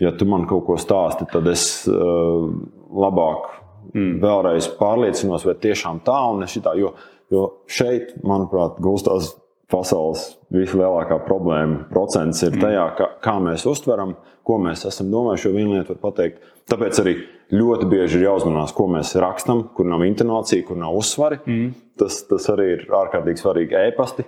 ja 0.00 0.14
tu 0.16 0.28
man 0.28 0.48
kaut 0.50 0.66
ko 0.68 0.78
stāsti, 0.80 1.28
tad 1.32 1.48
es 1.52 1.64
labāk 1.86 3.52
mm. 3.92 4.16
vēlreiz 4.22 4.70
pārliecinos, 4.80 5.46
vai 5.46 5.56
tiešām 5.60 6.02
tā 6.06 6.18
un 6.32 6.44
ne 6.44 6.50
šitā. 6.50 6.74
Jo, 6.80 6.94
jo 7.32 7.46
šeit, 7.70 8.16
manuprāt, 8.26 8.80
gulstās 8.82 9.34
pasaules 9.70 10.24
vislielākā 10.54 11.20
problēma 11.26 11.84
procents 11.92 12.42
ir 12.44 12.54
mm. 12.56 12.62
tajā, 12.64 12.86
kā, 12.98 13.08
kā 13.24 13.36
mēs 13.42 13.66
uztveram, 13.70 14.16
ko 14.46 14.58
mēs 14.62 14.86
esam 14.88 15.12
domājuši. 15.12 15.46
Jo 15.48 15.54
viena 15.54 15.78
lieta 15.78 15.94
var 15.94 16.00
pateikt, 16.08 16.42
tāpēc 16.70 17.00
arī 17.02 17.14
ļoti 17.54 17.88
bieži 17.90 18.18
ir 18.18 18.26
jāuzmanās, 18.28 18.74
ko 18.76 18.88
mēs 18.90 19.14
rakstām, 19.20 19.68
kur 19.76 19.88
nav 19.90 20.04
intonācija, 20.06 20.66
kur 20.66 20.80
nav 20.80 20.98
uzsvari. 20.98 21.40
Mm. 21.46 21.70
Tas, 22.00 22.22
tas 22.30 22.50
arī 22.52 22.68
ir 22.76 22.84
ārkārtīgi 23.00 23.42
svarīgi 23.42 23.78
ēpasti. 23.86 24.26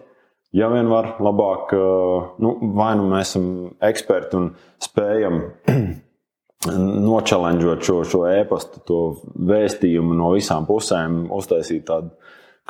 Ja 0.53 0.69
vien 0.69 0.91
var 0.93 1.15
labāk, 1.25 1.71
nu, 2.45 2.57
vai 2.77 2.93
nu 3.01 3.07
mēs 3.09 3.31
esam 3.33 3.45
eksperti 3.89 4.37
un 4.37 4.51
spējam 4.85 5.39
nočalenģot 7.13 7.87
šo, 7.87 8.03
šo 8.05 8.27
e-pastu, 8.29 8.83
to 8.87 9.01
vēstījumu 9.49 10.15
no 10.19 10.35
visām 10.37 10.69
pusēm, 10.69 11.25
uztaisīt 11.33 11.87
tādu 11.89 12.13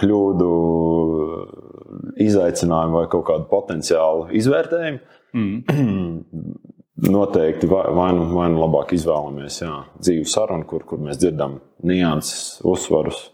kļūdu, 0.01 0.51
izaicinājumu 2.25 3.01
vai 3.01 3.09
kaut 3.13 3.27
kādu 3.29 3.49
potenciālu 3.51 4.31
izvērtējumu. 4.39 5.03
Mm. 5.37 6.23
Noteikti 7.13 7.67
vai, 7.67 8.13
nu, 8.15 8.29
vai 8.37 8.47
nu 8.53 8.61
labāk 8.63 8.93
izvēlamies 8.95 9.57
jā, 9.65 9.73
dzīvu 9.99 10.29
sarunu, 10.31 10.67
kur, 10.71 10.85
kur 10.87 11.01
mēs 11.03 11.19
dzirdam 11.19 11.59
nianses, 11.83 12.61
uzsvarus 12.69 13.25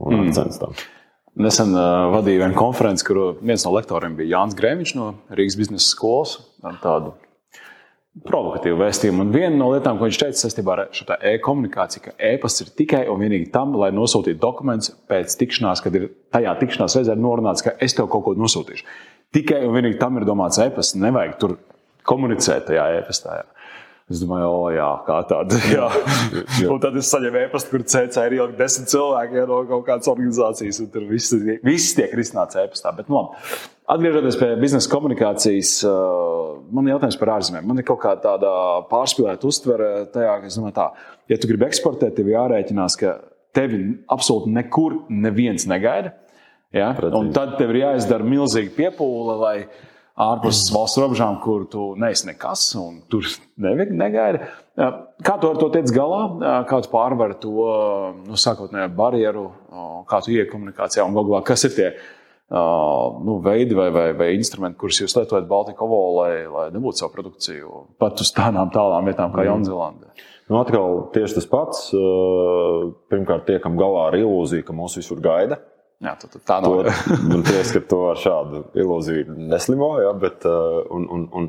un 0.00 0.14
mm. 0.14 0.28
akcentus 0.30 0.60
tam. 0.62 0.78
Nesen 1.34 1.74
uh, 1.74 2.12
vadīju 2.14 2.44
vienu 2.44 2.54
konferenci, 2.56 3.04
kur 3.08 3.20
viens 3.42 3.66
no 3.66 3.74
lektoriem 3.74 4.14
bija 4.16 4.36
Jānis 4.38 4.56
Grēviņš 4.58 4.94
no 4.94 5.10
Rīgas 5.34 5.58
biznesa 5.58 5.88
skolas. 5.90 6.36
Tādu 6.84 7.12
provokatīvu 8.22 8.78
vēstījumu. 8.78 9.24
Un 9.24 9.32
viena 9.34 9.56
no 9.56 9.72
lietām, 9.72 9.98
ko 9.98 10.06
viņš 10.06 10.18
teica 10.20 10.38
saistībā 10.38 10.74
ar 10.76 10.82
šo 10.94 11.16
e-komunikāciju, 11.32 12.04
ka 12.04 12.14
e-pasts 12.30 12.62
ir 12.62 12.70
tikai 12.78 13.02
un 13.10 13.18
vienīgi 13.24 13.50
tam, 13.54 13.74
lai 13.80 13.90
nosūtītu 13.94 14.38
dokumentus 14.42 14.94
pēc 15.10 15.34
tikšanās, 15.40 15.82
kad 15.82 15.98
ir 15.98 16.08
tajā 16.34 16.54
tikšanās 16.60 16.98
reizē 17.00 17.16
norunāts, 17.18 17.64
ka 17.66 17.74
es 17.82 17.96
tev 17.98 18.08
kaut 18.12 18.26
ko 18.28 18.36
nosūtīšu. 18.38 18.86
Tikai 19.34 19.64
un 19.66 19.74
vienīgi 19.74 19.98
tam 19.98 20.20
ir 20.20 20.28
domāts 20.28 20.60
e-pasts. 20.62 20.94
Nevajag 21.02 21.34
tur 21.40 21.56
komunicēt 22.06 22.68
tajā 22.70 22.86
e-pastā. 23.00 23.40
Jā. 23.40 23.53
Es 24.12 24.20
domāju, 24.20 24.48
o, 24.52 24.64
jā, 24.68 24.88
kā 25.06 25.14
tāda. 25.30 25.58
Jā. 25.72 25.86
jā. 26.60 26.66
Un 26.68 26.80
tad 26.82 26.96
es 27.00 27.08
saņēmu 27.08 27.38
e-pastu, 27.40 27.70
kur 27.72 27.84
CC 27.88 28.26
ir 28.28 28.34
ielikt 28.36 28.58
desmit 28.58 28.90
cilvēki 28.92 29.38
ja, 29.40 29.44
no 29.48 29.62
kaut 29.70 29.86
kādas 29.86 30.10
organizācijas, 30.12 30.82
un 30.84 30.90
tur 30.92 31.06
viss, 31.08 31.32
viss 31.64 31.94
tiek 31.96 32.12
risināts 32.12 32.58
e-pastā. 32.60 32.92
Bet, 32.98 33.08
nu, 33.08 33.22
labi. 33.22 33.62
Atgriežoties 33.94 34.36
pie 34.40 34.50
biznesa 34.60 34.88
komunikācijas, 34.92 35.72
man 36.72 36.86
ir 36.86 36.94
jautājums 36.94 37.18
par 37.20 37.32
ārzemēm. 37.38 37.66
Man 37.68 37.80
ir 37.80 37.84
kaut 37.88 38.00
kāda 38.04 38.22
tāda 38.26 38.52
pārspīlēta 38.92 39.48
uztvere 39.48 39.88
tajā, 40.12 40.36
ka 40.40 40.52
domāju, 40.52 40.76
tā, 40.76 40.86
ja 41.32 41.40
tu 41.40 41.50
gribi 41.50 41.68
eksportēt, 41.68 42.14
tev 42.16 42.28
jārēķinās, 42.32 42.96
ka 43.00 43.16
tevi 43.56 43.82
absolūti 44.12 44.52
nekur 44.52 45.00
neviens 45.12 45.68
negaida. 45.70 46.14
Ja? 46.74 46.94
Un 47.12 47.32
tad 47.36 47.58
tev 47.60 47.72
ir 47.72 47.84
jāizdara 47.84 48.24
milzīga 48.26 48.72
piepūle, 48.76 49.36
lai 49.40 49.56
ārpus 50.20 50.62
valsts 50.74 51.00
robežām, 51.02 51.38
kur 51.42 51.64
tu 51.70 51.92
neesi 51.98 52.28
nekas 52.28 52.66
un 52.78 53.00
tur 53.10 53.26
negaidi. 53.58 54.44
Kā 54.74 55.36
tu 55.40 55.50
ar 55.50 55.58
to 55.58 55.70
tiec 55.74 55.90
galā? 55.94 56.20
Kā 56.70 56.80
tu 56.84 56.90
pārvari 56.92 57.38
to 57.42 57.70
nu, 58.20 58.38
sākotnējo 58.38 58.90
barjeru, 58.94 59.48
kā 60.10 60.20
tu 60.24 60.34
iekomunikācijā 60.34 61.06
un 61.06 61.16
galvā, 61.18 61.42
kas 61.46 61.66
ir 61.66 61.74
tie 61.74 61.88
nu, 62.54 63.40
veidi 63.42 63.74
vai, 63.74 63.88
vai, 63.94 64.06
vai 64.14 64.30
instrumenti, 64.36 64.78
kurus 64.78 65.00
jūs 65.02 65.16
lietojat 65.18 65.48
Baltikovo, 65.50 66.00
lai, 66.20 66.32
lai 66.46 66.68
nebūtu 66.74 67.02
savu 67.02 67.14
produkciju 67.16 67.84
pat 67.98 68.22
uz 68.22 68.30
tādām 68.36 68.70
tālām 68.74 69.10
vietām 69.10 69.34
kā 69.34 69.42
mm. 69.42 69.50
Jaunzēlandē? 69.50 70.14
Nu, 70.52 70.58
atkal 70.60 71.06
tieši 71.14 71.38
tas 71.38 71.46
pats. 71.48 71.86
Pirmkārt, 73.10 73.46
tiekam 73.48 73.78
galā 73.80 74.10
ar 74.10 74.18
ilūziju, 74.18 74.66
ka 74.66 74.76
mūs 74.76 74.98
visur 75.00 75.22
gaida. 75.24 75.56
Jā, 76.02 76.16
tad, 76.20 76.36
tā 76.48 76.58
nav. 76.64 76.90
Man 77.30 77.44
liekas, 77.46 77.72
ka 77.76 77.82
to 77.88 78.00
ar 78.10 78.20
šādu 78.20 78.64
ilūziju 78.82 79.38
neslimo. 79.52 79.94
Ja, 80.02 80.12
bet, 80.18 80.44
un, 80.44 81.06
un, 81.16 81.26
un, 81.30 81.48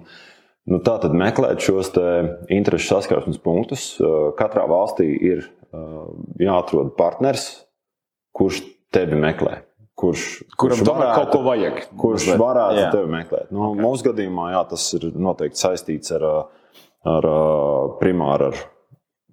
nu, 0.69 0.81
tā 0.85 0.97
tad 1.03 1.15
meklēt 1.17 1.65
šos 1.65 1.91
interešu 2.53 2.91
saskarsmes 2.93 3.41
punktus. 3.43 3.93
Katrā 4.39 4.67
valstī 4.69 5.09
ir 5.33 5.47
jāatrod 6.39 6.93
partners, 6.99 7.49
kurš 8.35 8.61
tevi 8.95 9.17
meklē 9.19 9.63
kurš, 9.95 10.23
kuram 10.59 10.79
kurš 10.79 10.89
varētu, 10.89 11.17
kaut 11.17 11.31
ko 11.31 11.41
vajag. 11.45 11.81
Kurš 11.99 12.29
bet, 12.31 12.39
varētu 12.41 12.79
jā. 12.81 12.87
tevi 12.93 13.11
meklēt. 13.11 13.51
Nu, 13.51 13.65
okay. 13.71 13.83
Mūsu 13.85 14.07
gadījumā 14.09 14.47
jā, 14.53 14.63
tas 14.71 14.87
ir 14.97 15.07
noteikti 15.27 15.61
saistīts 15.61 16.15
ar, 16.17 16.25
ar 17.11 17.27
primāru 18.01 18.51
ar 18.51 18.63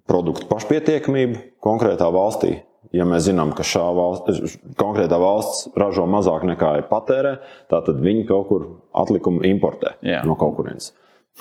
produktu 0.09 0.47
pašpietiekamību 0.51 1.41
konkrētā 1.63 2.07
valstī. 2.13 2.57
Ja 2.93 3.07
mēs 3.09 3.25
zinām, 3.25 3.55
ka 3.57 3.65
šā 3.65 3.83
valsts, 3.97 4.57
konkrētā 4.77 5.17
valsts 5.17 5.71
ražo 5.79 6.05
mazāk 6.09 6.43
nekā 6.45 6.75
ir 6.77 6.89
patērē, 6.91 7.37
tad 7.71 7.89
viņi 7.89 8.27
kaut 8.29 8.45
kur 8.51 8.67
atlikumu 9.01 9.41
importē 9.49 9.95
jā. 10.05 10.21
no 10.29 10.37
kaut 10.37 10.59
kurienes. 10.59 10.91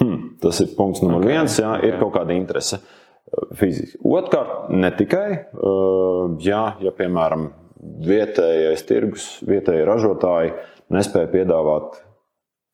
Hmm, 0.00 0.38
tas 0.40 0.62
ir 0.64 0.72
punkts 0.78 1.02
numur 1.04 1.20
okay. 1.20 1.34
viens. 1.34 1.58
Jā, 1.60 1.74
ir 1.82 1.98
okay. 1.98 2.00
kaut 2.00 2.14
kāda 2.16 2.32
interese 2.32 2.80
fiziski. 3.58 4.00
Otrkārt, 4.00 4.70
ne 4.72 4.88
tikai, 4.96 5.26
jā, 6.40 6.62
ja 6.80 6.94
piemēram 6.96 7.50
vietējais 8.06 8.86
tirgus, 8.88 9.26
vietējie 9.48 9.84
ražotāji 9.88 10.54
nespēja 10.92 11.30
piedāvāt 11.32 12.00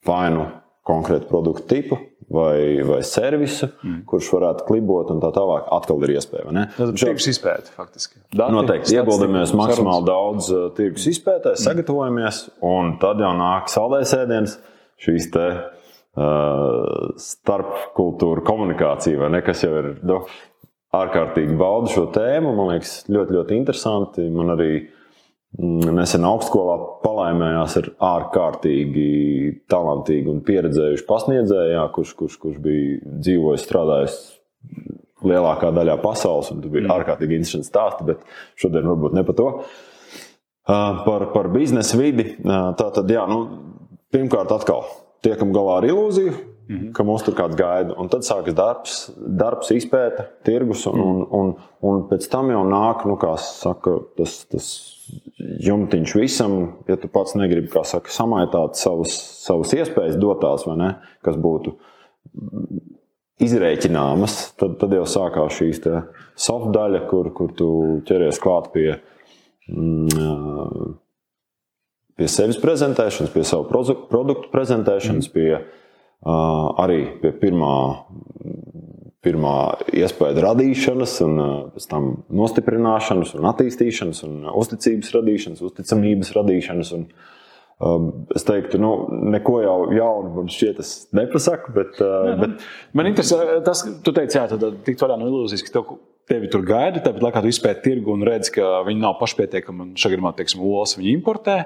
vainu 0.07 0.47
konkrētu 0.89 1.29
produktu 1.31 1.67
tipu 1.75 1.99
vai, 2.31 2.83
vai 2.85 3.01
servisu, 3.07 3.71
mm. 3.83 4.03
kurš 4.09 4.29
varētu 4.35 4.67
klibot 4.69 5.13
un 5.15 5.23
tā 5.23 5.31
tālāk. 5.35 5.69
Atkal 5.79 6.03
ir 6.05 6.15
iespēja. 6.19 6.67
Tas 6.77 6.93
ir 6.93 6.99
tirgus 7.01 7.29
izpēte 7.33 7.73
faktiski. 7.77 8.21
Dati, 8.29 8.55
Noteikti 8.55 8.99
ieguldamies 8.99 9.55
maksimāli 9.57 10.09
daudz 10.09 10.51
uh, 10.53 10.67
tirgus 10.77 11.09
izpētē, 11.13 11.55
mm. 11.55 11.63
sagatavojamies, 11.65 12.43
un 12.69 12.97
tad 13.03 13.25
jau 13.25 13.33
nāk 13.39 13.73
saldējs 13.73 14.15
ēdiens, 14.19 14.59
šīs 15.05 15.31
te 15.35 15.47
uh, 15.55 17.09
starpkultūra 17.25 18.45
komunikācija, 18.47 19.33
ne, 19.33 19.43
kas 19.47 19.65
jau 19.65 19.73
ir 19.81 19.93
nu, 20.07 20.21
ārkārtīgi 20.99 21.57
bauda 21.59 21.93
šo 21.93 22.07
tēmu. 22.13 22.53
Man 22.57 22.75
liekas, 22.75 23.03
ļoti, 23.13 23.37
ļoti 23.39 23.59
interesanti. 23.59 24.29
Man 24.33 24.57
arī 24.57 24.73
nesen 25.57 26.27
augstskolā 26.29 26.77
palaimējās 27.03 27.77
ar 27.81 27.89
ārkārtīgi 28.09 29.07
talantīgu 29.71 30.35
un 30.35 30.43
pieredzējušu 30.47 31.07
pasniedzēju, 31.09 31.87
kurš, 31.95 32.13
kurš, 32.19 32.37
kurš 32.43 32.59
bija 32.65 32.99
dzīvojis, 33.25 33.65
strādājis 33.65 34.19
lielākā 35.25 35.73
daļā 35.75 35.97
pasaules. 36.03 36.53
Tur 36.53 36.69
bija 36.69 36.85
mm. 36.85 36.95
ārkārtīgi 36.99 37.41
interesanti 37.41 37.71
stāsti, 37.71 38.07
bet 38.11 38.23
šodien 38.61 38.87
varbūt 38.93 39.17
ne 39.17 39.25
par 39.27 39.39
to. 39.39 39.49
Par, 40.69 41.31
par 41.33 41.49
biznesa 41.55 41.97
vidi. 41.97 42.35
Tā 42.45 42.93
tad, 42.93 43.09
jā, 43.09 43.25
nu, 43.31 43.41
pirmkārt, 44.13 44.53
atkal 44.53 44.85
tiekam 45.25 45.55
galā 45.57 45.81
ar 45.81 45.89
ilūziju, 45.89 46.35
mm 46.35 46.58
-hmm. 46.69 46.93
ka 46.93 47.05
mums 47.05 47.23
tur 47.25 47.35
kāds 47.35 47.57
gaida. 47.57 47.95
Un 47.99 48.09
tad 48.09 48.23
sākas 48.27 48.55
darbs, 48.55 49.11
darbs 49.17 49.71
izpēta, 49.71 50.29
tirgus, 50.45 50.87
un, 50.87 50.99
mm. 50.99 51.05
un, 51.05 51.25
un, 51.41 51.55
un 51.81 52.09
pēc 52.09 52.29
tam 52.31 52.51
jau 52.51 52.65
nāk, 52.69 53.07
nu, 53.07 53.19
saka, 53.39 53.99
tas. 54.17 54.45
tas 54.51 54.99
jumtiņš 55.39 56.15
visam, 56.19 56.55
ja 56.89 56.97
tu 57.01 57.09
pats 57.09 57.37
negribi 57.39 57.71
saka, 57.85 58.11
samaitāt 58.13 58.77
savas, 58.77 59.15
savas 59.45 59.73
iespējas, 59.73 60.19
dotās, 60.21 60.67
ne, 60.77 60.95
kas 61.25 61.39
būtu 61.41 61.75
izrēķināmas, 63.45 64.37
tad, 64.59 64.77
tad 64.81 64.95
jau 64.97 65.05
sākās 65.09 65.59
šīs 65.59 65.83
soft 66.39 66.73
daļa, 66.75 67.05
kur, 67.11 67.31
kur 67.35 67.53
tu 67.57 67.69
ķeries 68.09 68.41
klāt 68.43 68.71
pie, 68.75 68.89
mm, 69.71 70.97
pie 72.19 72.31
sevis 72.31 72.59
prezentēšanas, 72.63 73.33
pie 73.35 73.45
savu 73.47 73.69
produktu 73.71 74.51
prezentēšanas, 74.53 75.31
pie, 75.35 75.53
arī 76.25 77.03
pie 77.23 77.33
pirmā 77.43 77.75
pirmā 79.25 79.55
iespēja 79.99 80.45
radīšanas, 80.45 81.15
un 81.27 81.41
pēc 81.75 81.89
tam 81.91 82.11
nostiprināšanas, 82.39 83.35
un 83.39 83.49
attīstīšanas, 83.51 84.23
un 84.29 84.47
uzticības 84.53 85.11
radīšanas, 85.17 85.63
uzticamības 85.69 86.31
radīšanas. 86.37 86.93
Un, 86.99 87.09
es 88.35 88.47
teiktu, 88.47 88.81
nu, 88.83 88.93
neko 89.35 89.59
jau 89.63 89.77
jaunu 89.95 90.31
man 90.37 90.53
šķiet, 90.53 90.79
es 90.83 90.93
nepasaku. 91.15 91.75
Bet, 91.77 91.99
uh, 92.03 92.31
Jā, 92.31 92.37
bet... 92.45 92.69
Man 92.99 93.11
interesē 93.11 93.59
tas, 93.67 93.85
tu 94.05 94.15
teici, 94.15 94.39
ka 94.39 94.73
tik 94.87 95.03
vaļā 95.03 95.19
no 95.19 95.29
ilūzijas, 95.31 95.67
ka 95.67 95.77
tev, 95.79 95.93
tevi 96.31 96.51
tur 96.53 96.65
gaida, 96.67 97.03
tāpat 97.03 97.29
laikā 97.29 97.45
tu 97.45 97.53
izpēti 97.53 97.85
tirgu 97.91 98.15
un 98.15 98.27
redz, 98.27 98.53
ka 98.55 98.81
viņi 98.87 99.03
nav 99.03 99.19
pašpietiekami 99.21 99.85
un 99.85 99.93
šajā 99.99 100.15
gadījumā, 100.15 100.35
teiksim, 100.39 100.65
olas 100.67 100.97
viņi 100.99 101.15
importē. 101.19 101.61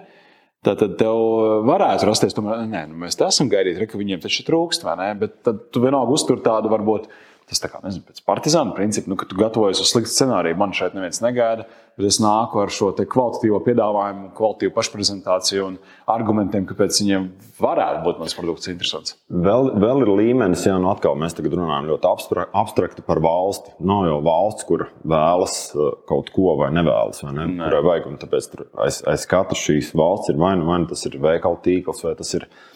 Tad 0.62 0.82
tev 0.94 1.20
varētu 1.66 2.06
rasties, 2.06 2.36
tomēr, 2.36 2.60
nē, 2.70 2.84
nu, 2.92 3.00
mēs 3.02 3.16
te 3.18 3.26
esam 3.26 3.48
gaidījuši, 3.50 3.88
ka 3.90 3.98
viņiem 3.98 4.20
taču 4.22 4.44
trūkst, 4.46 4.84
vai 4.86 4.94
ne? 5.00 5.08
Bet 5.18 5.40
tad 5.42 5.64
tu 5.74 5.82
vienalga 5.82 6.14
uztur 6.14 6.38
tādu 6.44 6.70
varbūt 6.70 7.08
Tas 7.52 7.60
tā 7.60 7.68
kā 7.68 7.82
nezinu, 7.84 8.06
pēc 8.08 8.22
partizāna 8.24 8.72
principa, 8.72 9.10
nu, 9.12 9.16
ka 9.20 9.26
tu 9.28 9.36
gatavojies 9.36 9.82
uz 9.82 9.90
sliktu 9.90 10.08
scenāriju. 10.08 10.56
Man 10.56 10.70
šeit 10.72 10.94
neviens 10.96 11.20
negaida, 11.20 11.66
bet 12.00 12.06
es 12.08 12.16
nāku 12.24 12.62
ar 12.62 12.72
šo 12.72 12.88
kvalitatīvo 12.96 13.60
piedāvājumu, 13.66 14.30
kvalitatīvu 14.38 14.72
pašprezentāciju 14.72 15.66
un 15.66 15.76
argumentiem, 16.08 16.64
kāpēc 16.70 17.02
viņiem 17.02 17.28
varētu 17.60 18.00
būt 18.06 18.22
mans 18.22 18.38
produkts 18.38 18.72
interesants. 18.72 19.18
Vēl, 19.28 19.68
vēl 19.84 20.00
ir 20.06 20.14
līmenis, 20.22 20.64
ja 20.64 20.78
nu 20.80 20.88
atkal 20.94 21.20
mēs 21.20 21.36
tagad 21.36 21.58
runājam 21.60 21.92
ļoti 21.92 22.48
abstrakti 22.64 23.04
par 23.04 23.20
valsti. 23.20 23.76
Nav 23.92 24.08
jau 24.08 24.18
valsts, 24.24 24.68
kur 24.72 24.88
vēlas 25.04 25.60
uh, 25.76 25.92
kaut 26.08 26.32
ko 26.32 26.56
vai 26.62 26.72
nevēlas, 26.72 27.20
vai 27.26 27.36
ne? 27.36 27.50
ne. 27.52 27.66
kurai 27.66 27.84
vajag. 27.90 28.08
Un 28.14 28.20
tāpēc 28.24 28.52
aiz, 28.88 29.04
aiz 29.12 29.28
katras 29.28 29.60
šīs 29.60 29.92
valsts 29.92 30.32
ir 30.32 30.40
vai 30.40 30.56
nu, 30.56 30.72
vai 30.72 30.80
nu 30.86 30.88
tas 30.88 31.04
ir 31.04 31.20
veikalu 31.20 31.60
tīkls, 31.68 32.00
vai 32.08 32.16
tas 32.16 32.32
ir 32.40 32.48
uh, 32.48 32.70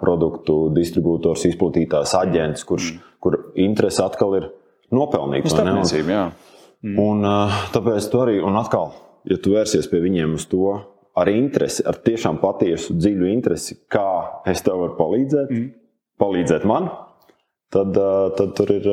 produktu 0.00 0.66
distribūtors, 0.74 1.46
izplatītājs, 1.48 2.18
aģents, 2.18 2.66
kurš. 2.68 2.92
Mm 2.92 3.08
kur 3.22 3.38
interese 3.54 4.02
atkal 4.04 4.34
ir 4.40 4.48
nopelnīta. 4.92 5.46
Jā. 6.10 6.24
Mm. 6.82 6.96
Un, 6.98 7.28
tāpēc 7.74 8.08
tu 8.10 8.22
arī, 8.24 8.40
un 8.42 8.58
atkal, 8.58 8.90
ja 9.30 9.38
tu 9.38 9.54
vērsies 9.54 9.86
pie 9.90 10.02
viņiem 10.02 10.34
uz 10.34 10.48
to 10.50 10.72
ar 11.18 11.30
interesi, 11.30 11.84
ar 11.86 12.00
tiešām 12.02 12.40
patiesu, 12.42 12.96
dziļu 12.98 13.28
interesi, 13.30 13.78
kā 13.92 14.42
es 14.50 14.64
tev 14.66 14.82
varu 14.82 14.96
palīdzēt, 14.98 15.52
mm. 15.52 15.68
palīdzēt 16.22 16.66
man, 16.66 16.90
tad, 17.72 17.94
tad 18.38 18.56
tur 18.58 18.74
ir 18.74 18.88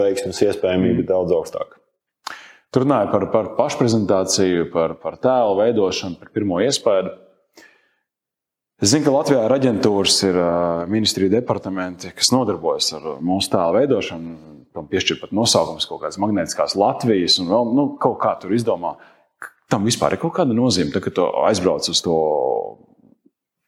veiksmes 0.00 0.40
iespējamība 0.46 1.02
mm. 1.02 1.08
daudz 1.10 1.36
augstāka. 1.36 1.76
Tur 2.70 2.86
runāja 2.86 3.10
par, 3.10 3.26
par 3.34 3.52
pašprezentāciju, 3.58 4.70
par, 4.72 4.94
par 5.02 5.18
tēlu 5.20 5.58
veidošanu, 5.58 6.20
par 6.22 6.30
pirmo 6.32 6.62
iespēju. 6.62 7.10
Es 8.80 8.94
zinu, 8.94 9.04
ka 9.04 9.12
Latvijā 9.12 9.42
ir 9.44 9.52
aģentūras, 9.52 10.14
ir 10.24 10.36
ministrija 10.88 11.34
departamenti, 11.34 12.14
kas 12.16 12.30
nodarbojas 12.32 12.94
ar 12.96 13.02
mūsu 13.20 13.50
tēlu 13.52 13.76
veidošanu. 13.76 14.36
Tam 14.72 14.86
piešķir 14.88 15.18
pat 15.20 15.34
nosaukums 15.36 15.84
kaut 15.90 16.00
kādas 16.00 16.16
magnētiskās 16.22 16.76
Latvijas, 16.80 17.36
un 17.42 17.50
vēl 17.50 17.74
nu, 17.76 17.84
kaut 18.00 18.16
kā 18.22 18.32
tur 18.40 18.54
izdomā. 18.56 18.94
Tam 19.68 19.84
vispār 19.84 20.16
ir 20.16 20.22
kaut 20.22 20.32
kāda 20.38 20.56
nozīme, 20.56 20.94
tad, 20.94 21.04
kad 21.04 21.18
tu 21.18 21.26
aizbrauc 21.44 21.90
uz 21.92 22.00
to 22.06 22.16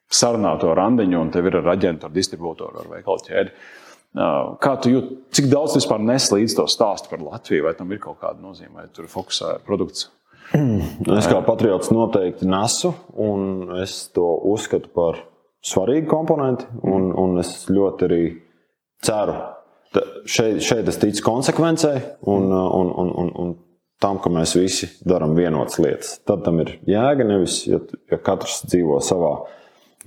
sarunāto 0.09 0.73
randiņu, 0.79 1.21
un 1.21 1.35
tev 1.35 1.51
ir 1.51 1.61
ar 1.61 1.69
aģentūru, 1.75 2.17
distribūtoru 2.17 2.81
ar 2.81 2.91
veikalu 2.95 3.27
ķēdi. 3.29 3.55
Kā 4.65 4.75
tu 4.81 4.95
jūti, 4.95 5.19
cik 5.37 5.53
daudz 5.53 5.77
vispār 5.77 6.01
nes 6.09 6.33
līdz 6.33 6.57
to 6.57 6.69
stāstu 6.73 7.13
par 7.13 7.21
Latviju, 7.27 7.69
vai 7.69 7.77
tam 7.77 7.93
ir 7.93 8.01
kaut 8.01 8.23
kāda 8.25 8.41
nozīme, 8.41 8.79
vai 8.81 8.89
tur 8.97 9.13
fokusē 9.13 9.59
produkts? 9.69 10.09
Es 11.19 11.29
kā 11.31 11.41
patriots 11.47 11.91
noteikti 11.93 12.49
nesu, 12.49 12.93
un 13.17 13.73
es 13.81 13.97
to 14.15 14.27
uzskatu 14.53 14.91
par 14.93 15.21
svarīgu 15.65 16.09
komponentu. 16.11 16.69
Un, 16.85 17.11
un 17.17 17.41
es 17.41 17.55
ļoti 17.71 18.09
arī 18.09 18.23
ceru, 19.05 19.37
ka 19.95 20.05
šeit, 20.29 20.61
šeit 20.65 20.91
es 20.93 21.01
ticu 21.01 21.25
konsekvencei 21.27 22.03
un, 22.29 22.51
un, 22.53 22.93
un, 23.03 23.13
un, 23.23 23.33
un 23.45 23.55
tam, 24.03 24.19
ka 24.23 24.33
mēs 24.35 24.57
visi 24.59 24.91
darām 25.09 25.37
vienotas 25.39 25.81
lietas. 25.83 26.17
Tad 26.27 26.45
tam 26.47 26.61
ir 26.65 26.77
jēga. 26.91 27.27
Nevis, 27.29 27.63
ja, 27.71 27.81
ja 28.11 28.19
katrs 28.23 28.63
dzīvo 28.67 28.99
savā 29.05 29.37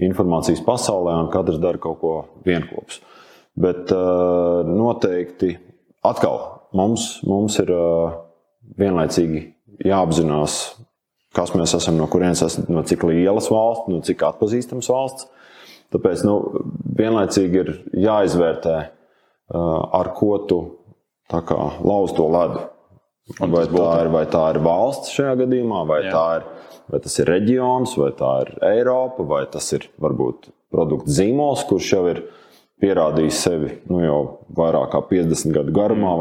informācijas 0.05 0.63
pasaulē 0.65 1.15
un 1.23 1.31
katrs 1.33 1.61
dara 1.63 1.81
kaut 1.81 2.01
ko 2.01 2.15
vienopus. 2.45 2.99
Bet 3.55 3.87
uh, 3.95 4.67
noteikti 4.67 5.53
atkal 6.05 6.41
mums, 6.75 7.21
mums 7.23 7.55
ir 7.63 7.71
uh, 7.71 8.17
vienlaicīgi 8.75 9.45
jāapzinās, 9.83 10.59
kas 11.35 11.53
mēs 11.57 11.75
esam, 11.77 11.97
no 11.99 12.07
kurienes 12.11 12.43
esam, 12.45 12.67
no 12.71 12.83
cik 12.87 13.03
lielas 13.09 13.49
valsts, 13.51 13.89
no 13.91 14.01
cik 14.05 14.23
atpazīstams 14.29 14.89
valsts. 14.91 15.27
Tāpēc 15.93 16.23
nu, 16.27 16.35
vienlaicīgi 16.97 17.59
ir 17.61 17.71
jāizvērtē, 18.05 18.77
ar 19.99 20.11
ko 20.17 20.31
tu 20.49 20.61
kā, 21.29 21.59
lauz 21.85 22.15
to 22.15 22.25
ledu. 22.31 22.63
Vai 23.39 23.63
tā, 23.65 23.85
ir, 24.03 24.09
vai 24.13 24.23
tā 24.29 24.41
ir 24.53 24.59
valsts 24.61 25.13
šajā 25.15 25.33
gadījumā, 25.39 25.81
vai, 25.89 26.03
ir, 26.05 26.43
vai 26.93 26.99
tas 27.01 27.15
ir 27.17 27.29
reģions, 27.31 27.95
vai 27.97 28.11
tā 28.17 28.31
ir 28.43 28.51
Eiropa, 28.67 29.25
vai 29.25 29.41
tas 29.49 29.71
ir 29.73 29.87
varbūt 30.01 30.51
produkts 30.73 31.15
zīmols, 31.17 31.63
kurš 31.65 31.89
jau 31.95 32.03
ir 32.11 32.21
pierādījis 32.83 33.39
sevi 33.47 33.71
nu, 33.89 34.01
jau 34.03 34.19
vairāk 34.57 34.91
kā 34.93 35.01
50 35.09 35.55
gadu 35.55 35.73
garumā. 35.73 36.13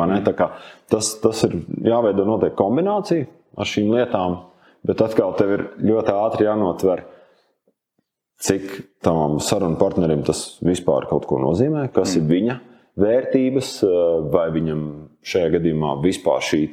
Tas, 0.88 1.12
tas 1.20 1.44
ir 1.48 1.58
jāveido 1.84 2.24
noteikti 2.28 2.60
kombinācija 2.60 3.28
ar 3.56 3.68
šīm 3.68 3.90
lietām, 3.94 4.38
bet 4.86 5.02
atkal 5.04 5.34
tev 5.38 5.56
ir 5.56 5.66
ļoti 5.80 6.14
ātri 6.14 6.48
jānotver, 6.48 7.04
cik 8.44 8.70
tam 9.04 9.38
sarunu 9.40 9.78
partnerim 9.80 10.24
tas 10.26 10.58
vispār 10.64 11.08
kaut 11.10 11.28
ko 11.30 11.40
nozīmē, 11.42 11.88
kas 11.94 12.14
mm. 12.14 12.20
ir 12.20 12.30
viņa 12.32 12.58
vērtības, 13.00 13.70
vai 14.32 14.48
viņam 14.54 14.82
šajā 15.26 15.54
gadījumā 15.56 15.96
vispār 16.04 16.44
šī 16.44 16.64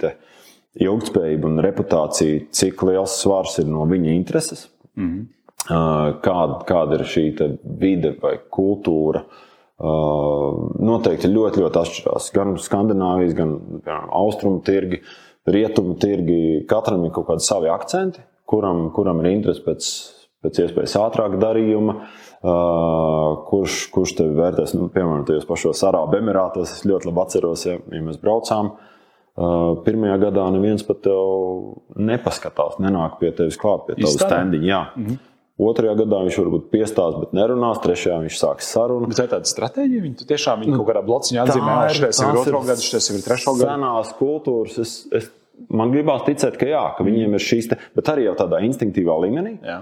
ilgspējība 0.81 1.49
un 1.49 1.61
reputācija, 1.65 2.47
cik 2.55 2.83
liels 2.87 3.17
svars 3.23 3.57
ir 3.59 3.69
no 3.71 3.85
viņa 3.89 4.13
intereses, 4.15 4.69
mm 4.95 5.07
-hmm. 5.07 6.19
kāda, 6.23 6.59
kāda 6.67 6.99
ir 6.99 7.07
šī 7.13 7.25
vide 7.63 8.15
vai 8.21 8.37
kultūra. 8.49 9.25
Noteikti 9.81 11.27
ļoti, 11.27 11.63
ļoti 11.63 11.79
atšķirās. 11.81 12.29
Gan 12.35 12.53
Skandināvijas, 12.61 13.33
gan 13.33 13.55
piemēram, 13.81 14.11
austrumu 14.13 14.61
tirgi, 14.61 15.01
rietumu 15.47 15.95
tirgi. 16.01 16.65
Katram 16.69 17.05
ir 17.05 17.13
kaut 17.15 17.29
kādi 17.29 17.45
savi 17.45 17.71
akcenti, 17.71 18.21
kuram, 18.49 18.89
kuram 18.95 19.21
ir 19.23 19.31
interese 19.31 19.63
pēc, 19.65 19.89
pēc 20.43 20.61
iespējas 20.65 20.97
ātrāka 21.01 21.39
darījuma. 21.41 21.97
Uh, 22.41 23.43
kurš, 23.45 23.83
kurš 23.93 24.15
tevi 24.17 24.33
vērtēs, 24.33 24.71
nu, 24.73 24.87
piemēram, 24.89 25.27
tajos 25.27 25.45
pašos 25.45 25.83
Arābu 25.85 26.17
Emirātos. 26.17 26.71
Es 26.73 26.87
ļoti 26.89 27.11
labi 27.11 27.21
atceros, 27.21 27.65
ja, 27.67 27.75
ja 27.77 28.01
mēs 28.01 28.17
braucām. 28.21 28.71
Uh, 28.71 28.87
Pirmajā 29.85 30.17
gadā 30.25 30.47
neviens 30.51 30.83
pat 30.83 31.05
nepaskatās, 31.95 32.79
nenāk 32.83 33.19
pie 33.21 33.29
tevis 33.37 33.59
klāt, 33.61 33.85
pie 33.87 33.95
tavas 33.99 34.17
standiņa. 34.19 34.81
Mm 34.95 35.05
-hmm. 35.05 35.30
Otrajā 35.61 35.93
gadā 35.99 36.21
viņš 36.25 36.37
varbūt 36.41 36.69
piestās, 36.73 37.17
bet 37.21 37.33
nerunās. 37.37 37.81
Trešajā 37.83 38.17
viņš 38.23 38.37
sāks 38.39 38.69
sarunu. 38.73 39.09
Bet 39.11 39.19
tā 39.19 39.27
ir 39.27 39.33
tāda 39.33 39.49
stratēģija. 39.49 40.03
Viņi 40.05 40.27
tiešām 40.29 40.63
viņi 40.63 40.73
nu, 40.73 40.79
kaut 40.81 40.89
kādā 40.89 41.03
blociņā 41.05 41.43
atzīmē, 41.45 41.75
ka 41.75 41.97
šis 41.97 42.21
ir 42.23 42.39
otro 42.41 42.61
gadu, 42.65 42.85
šis 42.85 43.09
ir 43.11 43.25
trešo 43.25 43.55
gadu. 43.59 43.67
Senās 43.67 44.13
kultūras. 44.17 44.79
Es, 44.81 44.95
es, 45.19 45.27
man 45.69 45.93
gribās 45.93 46.23
ticēt, 46.25 46.57
ka 46.61 46.69
jā, 46.69 46.85
ka 46.97 47.05
viņiem 47.05 47.37
ir 47.37 47.45
šīs, 47.45 47.69
te, 47.73 47.77
bet 47.97 48.13
arī 48.13 48.25
jau 48.29 48.37
tādā 48.39 48.63
instinktīvā 48.65 49.19
līmenī. 49.27 49.57
Jā. 49.67 49.81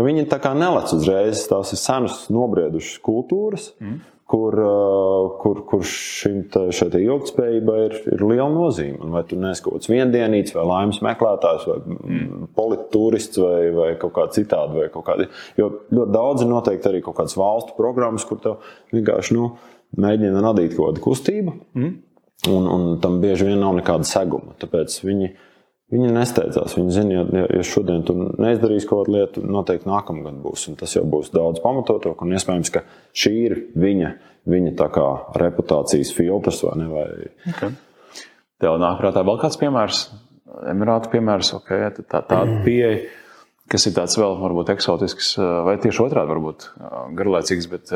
Viņi 0.00 0.24
tā 0.30 0.38
kā 0.40 0.54
nelec 0.56 0.94
uzreiz, 0.96 1.42
tās 1.50 1.74
ir 1.74 1.80
senas, 1.82 2.22
nobriedušas 2.32 3.02
kultūras, 3.04 3.74
mm 3.82 4.00
kur, 4.30 4.54
uh, 4.62 5.30
kur, 5.40 5.62
kur 5.66 5.82
šim 5.86 6.44
ilgspējībai 6.54 7.78
ir, 7.88 7.96
ir 8.14 8.22
liela 8.22 8.50
nozīme. 8.52 9.10
Vai 9.10 9.24
tu 9.26 9.38
neesi 9.40 9.64
kaut 9.64 9.78
kāds 9.78 9.90
viendienīgs, 9.90 10.54
vai 10.54 10.66
laimes 10.68 11.00
meklētājs, 11.02 11.66
vai 11.66 11.78
mm. 11.82 12.46
politūrists, 12.58 13.40
vai, 13.42 13.58
vai 13.74 13.88
kaut 13.98 14.14
kā 14.14 14.28
citādi. 14.36 14.86
Kādi, 14.94 15.26
jo 15.58 15.72
ļoti 15.90 16.14
daudz 16.14 16.46
ir 16.46 16.52
noteikti 16.52 16.92
arī 16.92 17.02
kaut 17.06 17.18
kādas 17.18 17.34
valstu 17.40 17.74
programmas, 17.78 18.26
kur 18.28 18.38
tev 18.44 18.72
vienkārši 18.94 19.34
nu, 19.34 19.50
mēģina 19.98 20.46
radīt 20.46 20.76
kaut 20.76 20.92
kādu 20.92 21.06
kustību. 21.08 21.58
Mm. 21.74 21.92
Un, 22.54 22.72
un 22.72 22.90
tam 23.02 23.18
bieži 23.20 23.50
vien 23.50 23.58
nav 23.60 23.74
nekāda 23.76 24.06
seguma. 24.08 24.54
Tāpēc 24.62 24.94
viņi 25.04 25.32
viņi 25.34 25.34
Viņi 25.90 26.12
nesteidzās. 26.14 26.76
Viņi 26.78 26.94
zina, 26.94 27.18
ja, 27.18 27.44
ja 27.58 27.66
šodien 27.66 28.04
tu 28.06 28.14
neizdarīsi 28.14 28.86
kaut 28.86 29.08
kādu 29.08 29.16
lietu, 29.16 29.42
noteikti 29.42 29.90
nākamā 29.90 30.28
gada 30.28 30.38
būs. 30.44 30.68
Tas 30.78 30.94
jau 30.94 31.02
būs 31.10 31.32
daudz 31.34 31.62
pamatotāk. 31.64 32.22
Un 32.22 32.36
iespējams, 32.38 32.70
ka 32.74 32.84
šī 33.10 33.32
ir 33.48 33.56
viņa, 33.74 34.12
viņa 34.50 34.90
reputācijas 35.42 36.14
filtrs 36.14 36.62
vai 36.66 36.74
ne. 36.78 36.90
Vai... 36.94 37.06
Okay. 37.54 37.74
Tev 38.62 38.78
nāk 38.78 39.00
prātā 39.00 39.24
vēl 39.26 39.40
kāds 39.42 39.58
piemērs, 39.58 40.04
Emirātu 40.70 41.12
piemērs, 41.12 41.52
okay, 41.56 41.86
tā, 42.10 42.20
tāda 42.26 42.60
pieeja, 42.64 43.04
kas 43.70 43.86
ir 43.86 43.94
tāds 43.96 44.16
vēl 44.18 44.34
varbūt 44.40 44.72
eksotisks, 44.74 45.36
vai 45.38 45.76
tieši 45.80 46.02
otrādi 46.04 46.32
varbūt 46.32 46.66
garlaicīgs, 47.16 47.68
bet 47.70 47.92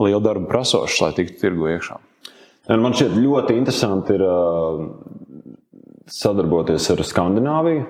liela 0.00 0.22
darba 0.22 0.48
prasošs, 0.52 1.00
lai 1.02 1.10
tiktu 1.16 1.40
tirgu 1.42 1.68
iekšā. 1.74 1.98
Man 2.80 2.94
šķiet 2.96 3.18
ļoti 3.18 3.58
interesanti 3.58 4.14
ir 4.16 4.24
sadarboties 6.10 6.90
ar 6.92 7.04
Skandināviju. 7.06 7.84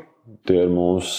Tie 0.48 0.61
ir 0.64 0.72
mums 0.72 1.14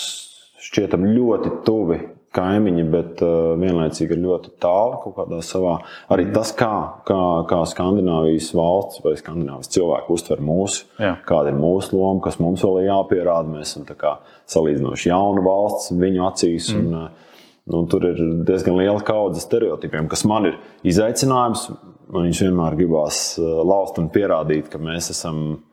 šķietam 0.66 1.06
ļoti 1.14 1.52
tuvi 1.66 2.00
kaimiņi, 2.36 2.86
bet 2.92 3.22
uh, 3.24 3.54
vienlaicīgi 3.60 4.16
ir 4.16 4.24
ļoti 4.24 4.54
tālu 4.64 5.00
kaut 5.04 5.16
kādā 5.20 5.40
savā. 5.46 5.78
Arī 6.12 6.28
tas, 6.36 6.52
kā, 6.58 6.72
kā, 7.08 7.20
kā 7.50 7.62
Skandināvijas 7.72 8.50
valsts 8.58 9.04
vai 9.06 9.16
Skandināvijas 9.20 9.72
cilvēki 9.76 10.12
uztver 10.16 10.42
mūsu, 10.44 10.86
Jā. 11.02 11.16
kāda 11.28 11.54
ir 11.54 11.60
mūsu 11.60 11.96
loma, 11.96 12.24
kas 12.26 12.40
mums 12.44 12.66
vēl 12.66 12.82
ir 12.82 12.90
jāpierāda. 12.90 13.52
Mēs 13.56 13.76
esam 13.78 14.26
salīdzinoši 14.52 15.12
jauna 15.12 15.46
valsts 15.46 15.94
viņu 15.96 16.26
acīs. 16.28 16.72
Mm. 16.74 16.82
Un, 16.82 17.06
uh, 17.06 17.46
nu, 17.72 17.86
tur 17.92 18.10
ir 18.12 18.20
diezgan 18.48 18.80
liela 18.82 19.00
kaudze 19.06 19.44
stereotipiem, 19.44 20.10
kas 20.12 20.26
man 20.28 20.52
ir 20.52 20.60
izaicinājums. 20.88 21.70
Man 22.12 22.28
viņš 22.28 22.44
vienmēr 22.46 22.76
gribās 22.78 23.22
uh, 23.40 23.62
lauzt 23.66 24.02
un 24.02 24.12
pierādīt, 24.14 24.68
ka 24.74 24.82
mēs 24.82 25.10
esam 25.16 25.64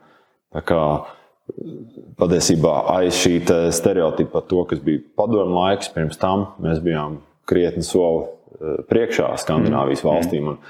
kā, 0.61 0.83
patiesībā 2.21 2.73
aiz 2.97 3.17
šī 3.19 3.35
stereotipa 3.75 4.38
par 4.38 4.47
to, 4.49 4.62
kas 4.69 4.81
bija 4.85 5.03
padomu 5.19 5.59
laiks, 5.59 5.91
pirms 5.93 6.21
tam 6.21 6.47
mēs 6.62 6.81
bijām 6.85 7.19
krietni 7.49 7.85
soli 7.87 8.25
eh, 8.25 8.81
priekšā 8.88 9.33
Skandināvijas 9.43 10.05
mm. 10.05 10.09
valstīm. 10.09 10.53
Un, 10.53 10.61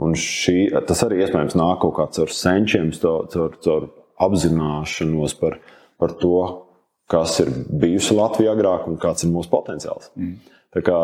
un 0.00 0.16
šī, 0.16 0.70
tas 0.88 1.02
arī 1.06 1.24
iespējams 1.24 1.58
nāk 1.58 1.82
kaut 1.82 1.96
kā 1.98 2.08
caur 2.16 2.32
senčiem, 2.34 2.92
caur, 3.02 3.58
caur 3.60 3.90
apzināšanos 4.20 5.36
par, 5.40 5.58
par 6.00 6.14
to, 6.20 6.38
kas 7.10 7.40
ir 7.42 7.50
bijusi 7.82 8.14
Latvija 8.16 8.54
agrāk 8.54 8.86
un 8.88 9.00
kāds 9.02 9.26
ir 9.26 9.34
mūsu 9.34 9.50
potenciāls. 9.52 10.12
Mm. 10.14 10.38
Tā 10.70 10.84
kā, 10.86 10.98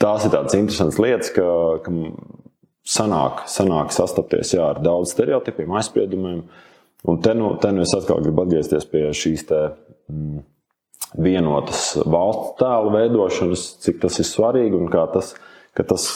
tās 0.00 0.24
ir 0.24 0.32
tādas 0.32 0.56
interesantas 0.56 0.98
lietas, 1.02 1.32
ka, 1.36 1.44
ka 1.84 1.92
sanāk, 2.88 3.44
sanāk 3.52 3.92
sastapties 3.92 4.54
jā, 4.56 4.70
ar 4.72 4.80
daudz 4.80 5.12
stereotipiem, 5.12 5.74
aizspriedumiem. 5.76 6.40
Uh, 6.40 6.62
Un 7.04 7.20
te 7.20 7.34
nu, 7.36 7.52
te 7.60 7.70
nu 7.70 7.84
es 7.84 7.92
atkal 7.92 8.22
gribu 8.24 8.46
atgriezties 8.46 8.86
pie 8.88 9.02
šīs 9.12 9.44
te, 9.50 9.60
mm, 10.08 10.38
vienotas 11.20 11.90
valsts 12.00 12.54
tēla 12.60 12.92
veidošanas, 12.94 13.64
cik 13.84 14.00
tas 14.02 14.16
ir 14.22 14.28
svarīgi 14.28 14.78
un 14.78 14.88
kā 14.92 15.04
tas, 15.12 15.34
tas 15.76 16.06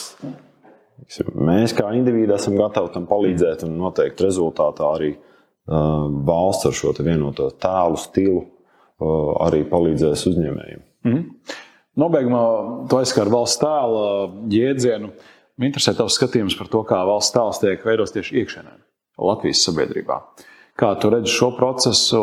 mēs 1.37 1.75
kā 1.77 1.93
indivīdi 1.95 2.33
esam 2.35 2.57
gatavi 2.59 2.93
tam 2.95 3.05
palīdzēt 3.09 3.67
un 3.67 3.77
noteikti 3.79 4.25
rezultātā 4.25 4.89
arī 4.97 5.13
uh, 5.13 6.09
valsts 6.25 6.71
ar 6.71 6.77
šo 6.81 6.97
vienoto 6.99 7.51
tēlu, 7.53 8.01
stilu 8.01 8.41
uh, 8.41 9.33
arī 9.45 9.63
palīdzēs 9.69 10.25
uzņēmējiem. 10.33 10.85
Mm 11.05 11.13
-hmm. 11.13 11.55
Nobeigumā 11.99 12.43
tu 12.89 12.97
aizskari 12.97 13.29
valsts 13.29 13.61
tēla 13.61 14.05
jēdzienu. 14.49 15.13
Man 15.59 15.67
interesē 15.67 15.93
tavs 15.93 16.17
skatījums 16.17 16.57
par 16.57 16.67
to, 16.67 16.83
kā 16.83 17.05
valsts 17.05 17.35
tēls 17.35 17.59
tiek 17.61 17.85
veidots 17.85 18.15
tieši 18.15 18.41
iekšēnē, 18.41 18.79
Latvijas 19.19 19.63
sabiedrībā. 19.67 20.15
Uh, 20.15 20.47
Kā 20.79 20.93
tu 20.95 21.09
redzi 21.11 21.33
šo 21.33 21.51
procesu, 21.57 22.19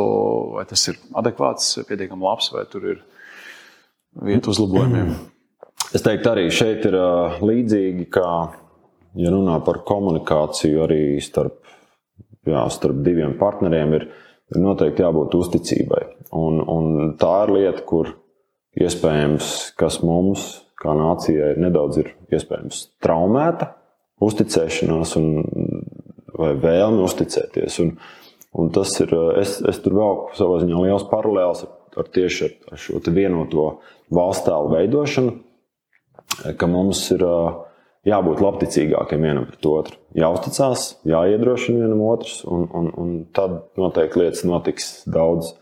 vai 0.56 0.64
tas 0.68 0.86
ir 0.88 0.96
adekvāts, 1.20 1.74
pietiekami 1.88 2.24
labs, 2.24 2.48
vai 2.54 2.64
tur 2.70 2.86
ir 2.94 3.02
vieta 4.24 4.48
uzlabojumiem? 4.52 5.10
Es 5.94 6.04
teiktu, 6.04 6.30
arī 6.32 6.46
šeit 6.54 6.86
ir 6.88 6.96
līdzīgi, 7.44 8.08
kā 8.16 8.30
ja 9.16 9.32
runā 9.32 9.58
par 9.64 9.82
komunikāciju 9.86 10.84
arī 10.86 11.00
starp, 11.24 11.60
jā, 12.48 12.64
starp 12.72 13.04
diviem 13.04 13.36
partneriem, 13.40 13.94
ir, 14.00 14.08
ir 14.52 14.62
noteikti 14.62 15.04
jābūt 15.04 15.36
uzticībai. 15.38 16.02
Un, 16.36 16.60
un 16.60 17.14
tā 17.20 17.32
ir 17.44 17.54
lieta, 17.58 17.84
kur 17.88 18.14
iespējams, 18.76 19.54
kas 19.78 20.00
mums, 20.04 20.48
kā 20.80 20.92
nācijai, 20.96 21.54
nedaudz 21.60 22.02
ir 22.02 22.12
traumēta, 23.04 23.72
uzticēšanās 24.24 25.16
un, 25.20 25.32
vai 26.36 26.52
vēlme 26.60 27.04
uzticēties. 27.04 27.80
Un, 27.84 27.96
Un 28.56 28.70
tas 28.72 28.94
ir, 29.00 29.12
eh, 29.12 29.40
es, 29.42 29.58
es 29.60 29.80
tur 29.84 29.96
velku 29.98 30.36
savā 30.38 30.62
ziņā 30.62 30.80
liels 30.86 31.04
paralēls 31.10 31.66
ar, 31.66 31.72
ar 32.00 32.08
tieši 32.12 32.48
ar 32.72 32.80
šo 32.80 33.02
vienoto 33.12 33.66
valsts 34.14 34.46
tēlu 34.48 34.72
veidošanu, 34.72 35.34
eh, 35.36 36.54
ka 36.56 36.68
mums 36.70 37.02
ir 37.12 37.24
eh, 37.26 37.58
jābūt 38.08 38.40
labticīgākiem 38.40 39.28
vienam 39.28 39.48
pret 39.50 39.68
otru. 39.68 40.00
Jāuzticās, 40.16 40.88
jāiedrošina 41.04 41.84
vienam 41.84 42.02
otrs, 42.06 42.40
un, 42.48 42.64
un, 42.72 42.90
un 42.96 43.14
tad 43.36 43.58
noteikti 43.76 44.22
lietas 44.22 44.46
notiks 44.48 44.90
daudz 45.10 45.52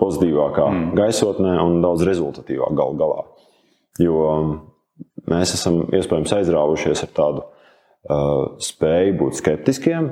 pozitīvākā 0.00 0.66
mm. 0.68 0.92
gaisotnē 0.98 1.54
un 1.62 1.80
daudz 1.84 2.04
rezultatīvāk 2.04 2.76
gal 2.76 2.96
galā. 2.98 3.24
Jo 4.02 4.18
mm, 4.34 4.54
mēs 5.30 5.54
esam 5.56 5.84
iespējams 5.94 6.34
aizrāvušies 6.40 7.04
ar 7.06 7.12
tādu 7.14 7.44
uh, 7.44 8.56
spēju 8.58 9.14
būt 9.20 9.38
skeptiskiem, 9.38 10.10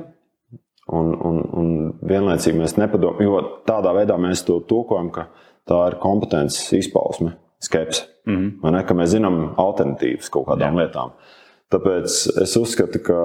Un, 0.91 1.13
un, 1.15 1.37
un 1.55 1.67
vienlaicīgi 2.03 2.59
mēs 2.59 2.75
nepadomājam, 2.75 3.23
jo 3.23 3.37
tādā 3.67 3.93
veidā 3.95 4.17
mēs 4.19 4.43
to 4.43 4.57
tulkojam, 4.67 5.13
ka 5.15 5.29
tā 5.69 5.77
ir 5.87 5.95
kompetences 6.01 6.73
izpausme, 6.75 7.37
skepse. 7.63 8.09
Mm 8.27 8.35
-hmm. 8.35 8.71
ne, 8.71 8.83
ka 8.83 8.93
mēs 8.93 9.15
zinām 9.15 9.55
alternatīvas 9.57 10.29
kaut 10.29 10.47
kādām 10.47 10.75
Jā. 10.75 10.83
lietām. 10.83 11.15
Tāpēc 11.71 12.41
es 12.43 12.57
uzskatu, 12.57 12.99
ka 12.99 13.15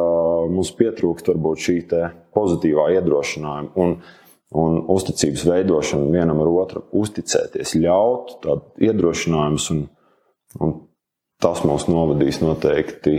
mums 0.51 0.71
pietrūkst 0.73 1.29
varbūt 1.29 1.59
šī 1.67 1.77
pozitīvā 2.35 2.91
iedrošinājuma. 2.95 3.71
Un 3.75 3.99
un 4.51 4.83
uzticības 4.89 5.45
veidošana 5.49 6.11
vienam 6.13 6.41
ar 6.43 6.51
otru, 6.63 6.85
uzticēties, 6.97 7.75
ļaut 7.83 8.39
tādu 8.45 8.87
iedrošinājumus, 8.89 9.69
un, 9.75 9.83
un 10.65 10.75
tas 11.43 11.65
mūs 11.69 11.89
novadīs 11.91 12.41
noteikti 12.41 13.19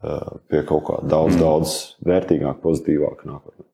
pie 0.00 0.62
kaut 0.68 0.86
kā 0.86 1.00
daudz, 1.04 1.34
mm. 1.36 1.40
daudz 1.42 1.74
vērtīgāk, 2.06 2.62
pozitīvāk 2.64 3.26
nākotnē. 3.28 3.66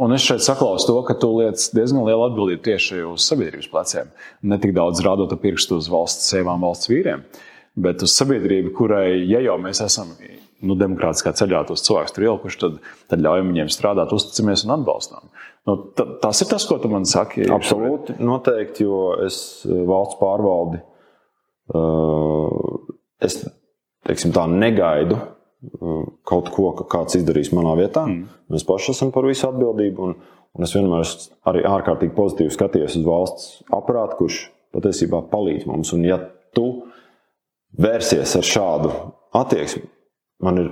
Un 0.00 0.14
es 0.16 0.24
šeit 0.24 0.40
saklausu 0.44 0.88
to, 0.88 0.96
ka 1.04 1.14
tu 1.20 1.28
liec 1.36 1.60
diezgan 1.76 2.06
lielu 2.06 2.24
atbildību 2.30 2.62
tieši 2.64 3.02
uz 3.10 3.26
sabiedrības 3.28 3.68
pleciem. 3.72 4.12
Ne 4.40 4.56
tik 4.60 4.72
daudz 4.76 5.02
rādot 5.04 5.34
pirkstu 5.42 5.76
uz 5.80 5.90
valsts 5.92 6.30
sievām, 6.32 6.64
valsts 6.64 6.88
vīriem, 6.88 7.26
bet 7.80 8.04
uz 8.04 8.14
sabiedrību, 8.16 8.72
kurai, 8.76 9.20
ja 9.28 9.42
jau 9.44 9.58
mēs 9.60 9.82
esam 9.84 10.14
nu, 10.64 10.76
demokrātiskā 10.80 11.34
ceļā 11.36 11.62
tos 11.68 11.84
cilvēkus 11.84 12.16
tur 12.16 12.26
ielikuši, 12.26 12.60
tad, 12.60 12.78
tad 13.12 13.24
ļaujam 13.24 13.52
viņiem 13.52 13.72
strādāt, 13.72 14.14
uzticamies 14.16 14.64
un 14.66 14.74
atbalstām. 14.78 15.28
Nu, 15.68 15.76
tas 15.96 16.40
ir 16.40 16.48
tas, 16.48 16.64
ko 16.68 16.80
tu 16.80 16.88
man 16.92 17.04
saki. 17.08 17.44
Absolūti, 17.52 18.16
noteikti, 18.24 18.88
jo 18.88 19.14
es 19.26 19.36
eh, 19.68 19.82
valsts 19.88 20.20
pārvaldi 20.20 20.80
eh, 21.76 22.56
es 23.28 23.42
teiksim, 24.08 24.32
tā 24.36 24.46
negaidu 24.48 25.20
kaut 26.26 26.50
ko, 26.54 26.70
ka 26.78 26.86
kāds 26.94 27.18
izdarīs 27.18 27.52
manā 27.56 27.74
vietā. 27.78 28.06
Mm. 28.08 28.28
Mēs 28.52 28.66
paši 28.68 28.94
esam 28.94 29.12
par 29.14 29.28
visu 29.28 29.48
atbildību. 29.48 30.08
Un, 30.08 30.14
un 30.56 30.66
es 30.66 30.74
vienmēr 30.76 31.06
arī 31.50 31.64
ārkārtīgi 31.68 32.16
pozitīvi 32.16 32.54
skatījos 32.54 32.98
uz 33.00 33.06
valsts 33.06 33.48
aparātu, 33.76 34.20
kurš 34.22 34.42
patiesībā 34.76 35.22
palīdz 35.32 35.66
mums. 35.70 35.92
Un, 35.96 36.06
ja 36.08 36.20
tu 36.56 36.68
vērsies 37.80 38.36
ar 38.40 38.46
šādu 38.46 38.94
attieksmi, 39.36 39.84
man 40.44 40.62
ir 40.62 40.70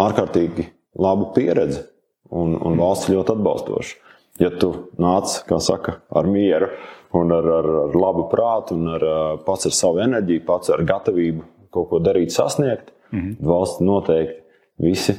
ārkārtīgi 0.00 0.70
laba 1.02 1.30
pieredze, 1.36 1.84
un, 2.32 2.56
un 2.56 2.80
valsts 2.80 3.12
ļoti 3.12 3.36
atbalstoša 3.36 4.00
ja 4.40 4.50
tu 4.58 4.72
nāc, 5.00 5.34
kā 5.48 5.58
saka, 5.62 5.98
ar 6.14 6.28
mieru 6.30 6.70
un 7.16 7.32
ar, 7.34 7.48
ar, 7.58 7.68
ar 7.84 7.96
labu 7.98 8.26
prātu, 8.32 8.76
un 8.78 8.94
ar, 8.96 9.06
pats 9.46 9.68
ar 9.68 9.76
savu 9.76 10.00
enerģiju, 10.04 10.44
pats 10.48 10.72
ar 10.72 10.84
gatavību 10.88 11.44
kaut 11.72 11.88
ko 11.90 12.00
darīt, 12.04 12.32
sasniegt, 12.32 12.92
-hmm. 13.12 13.36
valsts 13.40 13.84
noteikti 13.84 14.42
visi 14.82 15.16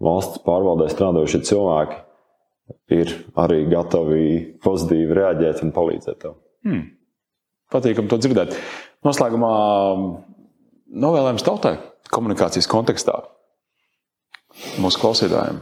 valsts 0.00 0.42
pārvaldē 0.44 0.88
strādājušie 0.90 1.40
cilvēki 1.50 2.00
ir 2.96 3.12
arī 3.36 3.64
gatavi 3.68 4.24
pozitīvi 4.64 5.16
reaģēt 5.18 5.62
un 5.64 5.72
palīdzēt 5.76 6.18
tev. 6.24 6.38
Hmm. 6.64 6.86
Patīkami 7.72 8.08
to 8.08 8.18
dzirdēt. 8.20 8.56
Noslēgumā 9.04 9.52
novēlējums 11.04 11.44
tautai 11.44 11.76
komunikācijas 12.14 12.68
kontekstā 12.70 13.18
mūsu 14.80 15.00
klausītājiem. 15.02 15.60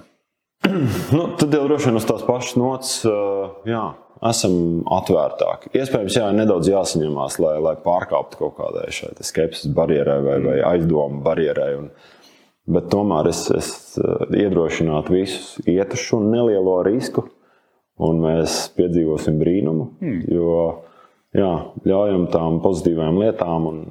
Nu, 1.16 1.26
tad 1.38 1.54
jau 1.54 1.66
droši 1.66 1.90
vien 1.90 1.98
uz 1.98 2.06
tās 2.08 2.24
pašas 2.26 2.56
nots, 2.60 2.94
jā, 3.68 3.82
esam 4.30 4.54
atvērtāki. 4.98 5.72
Iespējams, 5.78 6.18
jā, 6.20 6.28
nedaudz 6.36 6.70
jāsaņemās, 6.70 7.38
lai, 7.42 7.56
lai 7.64 7.74
pārkāptu 7.82 8.40
kaut 8.40 8.56
kādai 8.60 8.88
šai 8.94 9.12
skepses 9.26 9.72
barjerai 9.74 10.20
vai, 10.24 10.38
vai 10.44 10.56
aizdomu 10.74 11.22
barjerai. 11.24 11.70
Un, 11.80 11.90
bet 12.72 12.88
tomēr 12.92 13.32
es, 13.32 13.44
es 13.56 13.72
iedrošinātu 13.98 15.16
visus 15.16 15.56
iet 15.66 15.96
uz 15.96 16.04
šo 16.06 16.22
nelielo 16.22 16.78
risku, 16.86 17.26
un 18.02 18.22
mēs 18.22 18.64
piedzīvosim 18.78 19.38
brīnumu. 19.42 19.90
Hmm. 20.02 20.22
Jo 20.30 20.56
jā, 21.36 21.52
ļaujam 21.88 22.28
tām 22.32 22.60
pozitīvām 22.64 23.18
lietām 23.22 23.68
un 23.70 23.82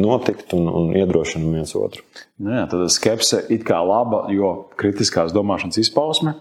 notikt 0.00 0.54
un, 0.56 0.66
un 0.68 0.90
iedrošinām 0.96 1.58
viens 1.58 1.74
otru. 1.78 2.04
Nu 2.40 2.54
jā, 2.56 2.64
tad 2.70 2.86
skepse 2.92 3.44
ir 3.52 3.62
kā 3.66 3.78
laba, 3.84 4.26
jo 4.34 4.54
kritiskās 4.80 5.34
domāšanas 5.36 5.80
izpausme. 5.84 6.38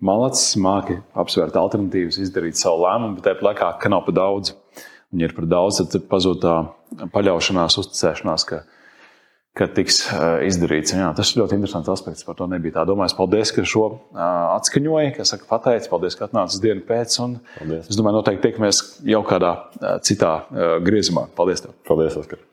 Malacis 0.00 0.56
māki 0.56 0.96
apsvērt 1.18 1.58
alternatīvas, 1.60 2.22
izdarīt 2.22 2.56
savu 2.56 2.86
lēmumu, 2.86 3.18
bet 3.18 3.26
tāpat 3.28 3.46
laikā, 3.50 3.70
ka 3.82 3.92
nav 3.92 4.06
par 4.06 4.16
daudz. 4.16 4.54
Un, 5.10 5.20
ir 5.20 5.34
par 5.36 5.48
daudz, 5.50 5.82
tad 5.90 6.06
pazūd 6.08 6.40
tā 6.40 6.54
paļaušanās, 7.12 7.76
uzticēšanās, 7.82 8.46
ka, 8.48 8.62
ka 9.58 9.68
tiks 9.76 10.04
izdarīts. 10.46 10.94
Jā, 10.96 11.10
tas 11.18 11.34
ir 11.34 11.42
ļoti 11.42 11.58
interesants 11.58 11.90
aspekts. 11.92 12.24
Par 12.24 12.38
to 12.38 12.48
nebija 12.48 12.78
tā 12.78 12.86
domājis. 12.88 13.16
Paldies, 13.18 13.52
ka 13.52 13.66
šo 13.68 13.86
atskaņoji, 14.14 15.16
ka 15.18 15.26
saka, 15.28 15.48
pateici. 15.50 15.90
Paldies, 15.92 16.16
ka 16.16 16.30
atnācis 16.30 16.62
dienu 16.64 16.86
pēc. 16.88 17.18
Paldies. 17.58 17.90
Es 17.90 17.98
domāju, 17.98 18.22
noteikti 18.22 18.46
tiekamies 18.48 18.84
jau 19.10 19.24
kādā 19.26 19.56
citā 20.06 20.38
griezumā. 20.86 21.28
Paldies! 21.36 21.66
Tev. 21.66 21.76
Paldies, 21.90 22.16
Oskar! 22.22 22.49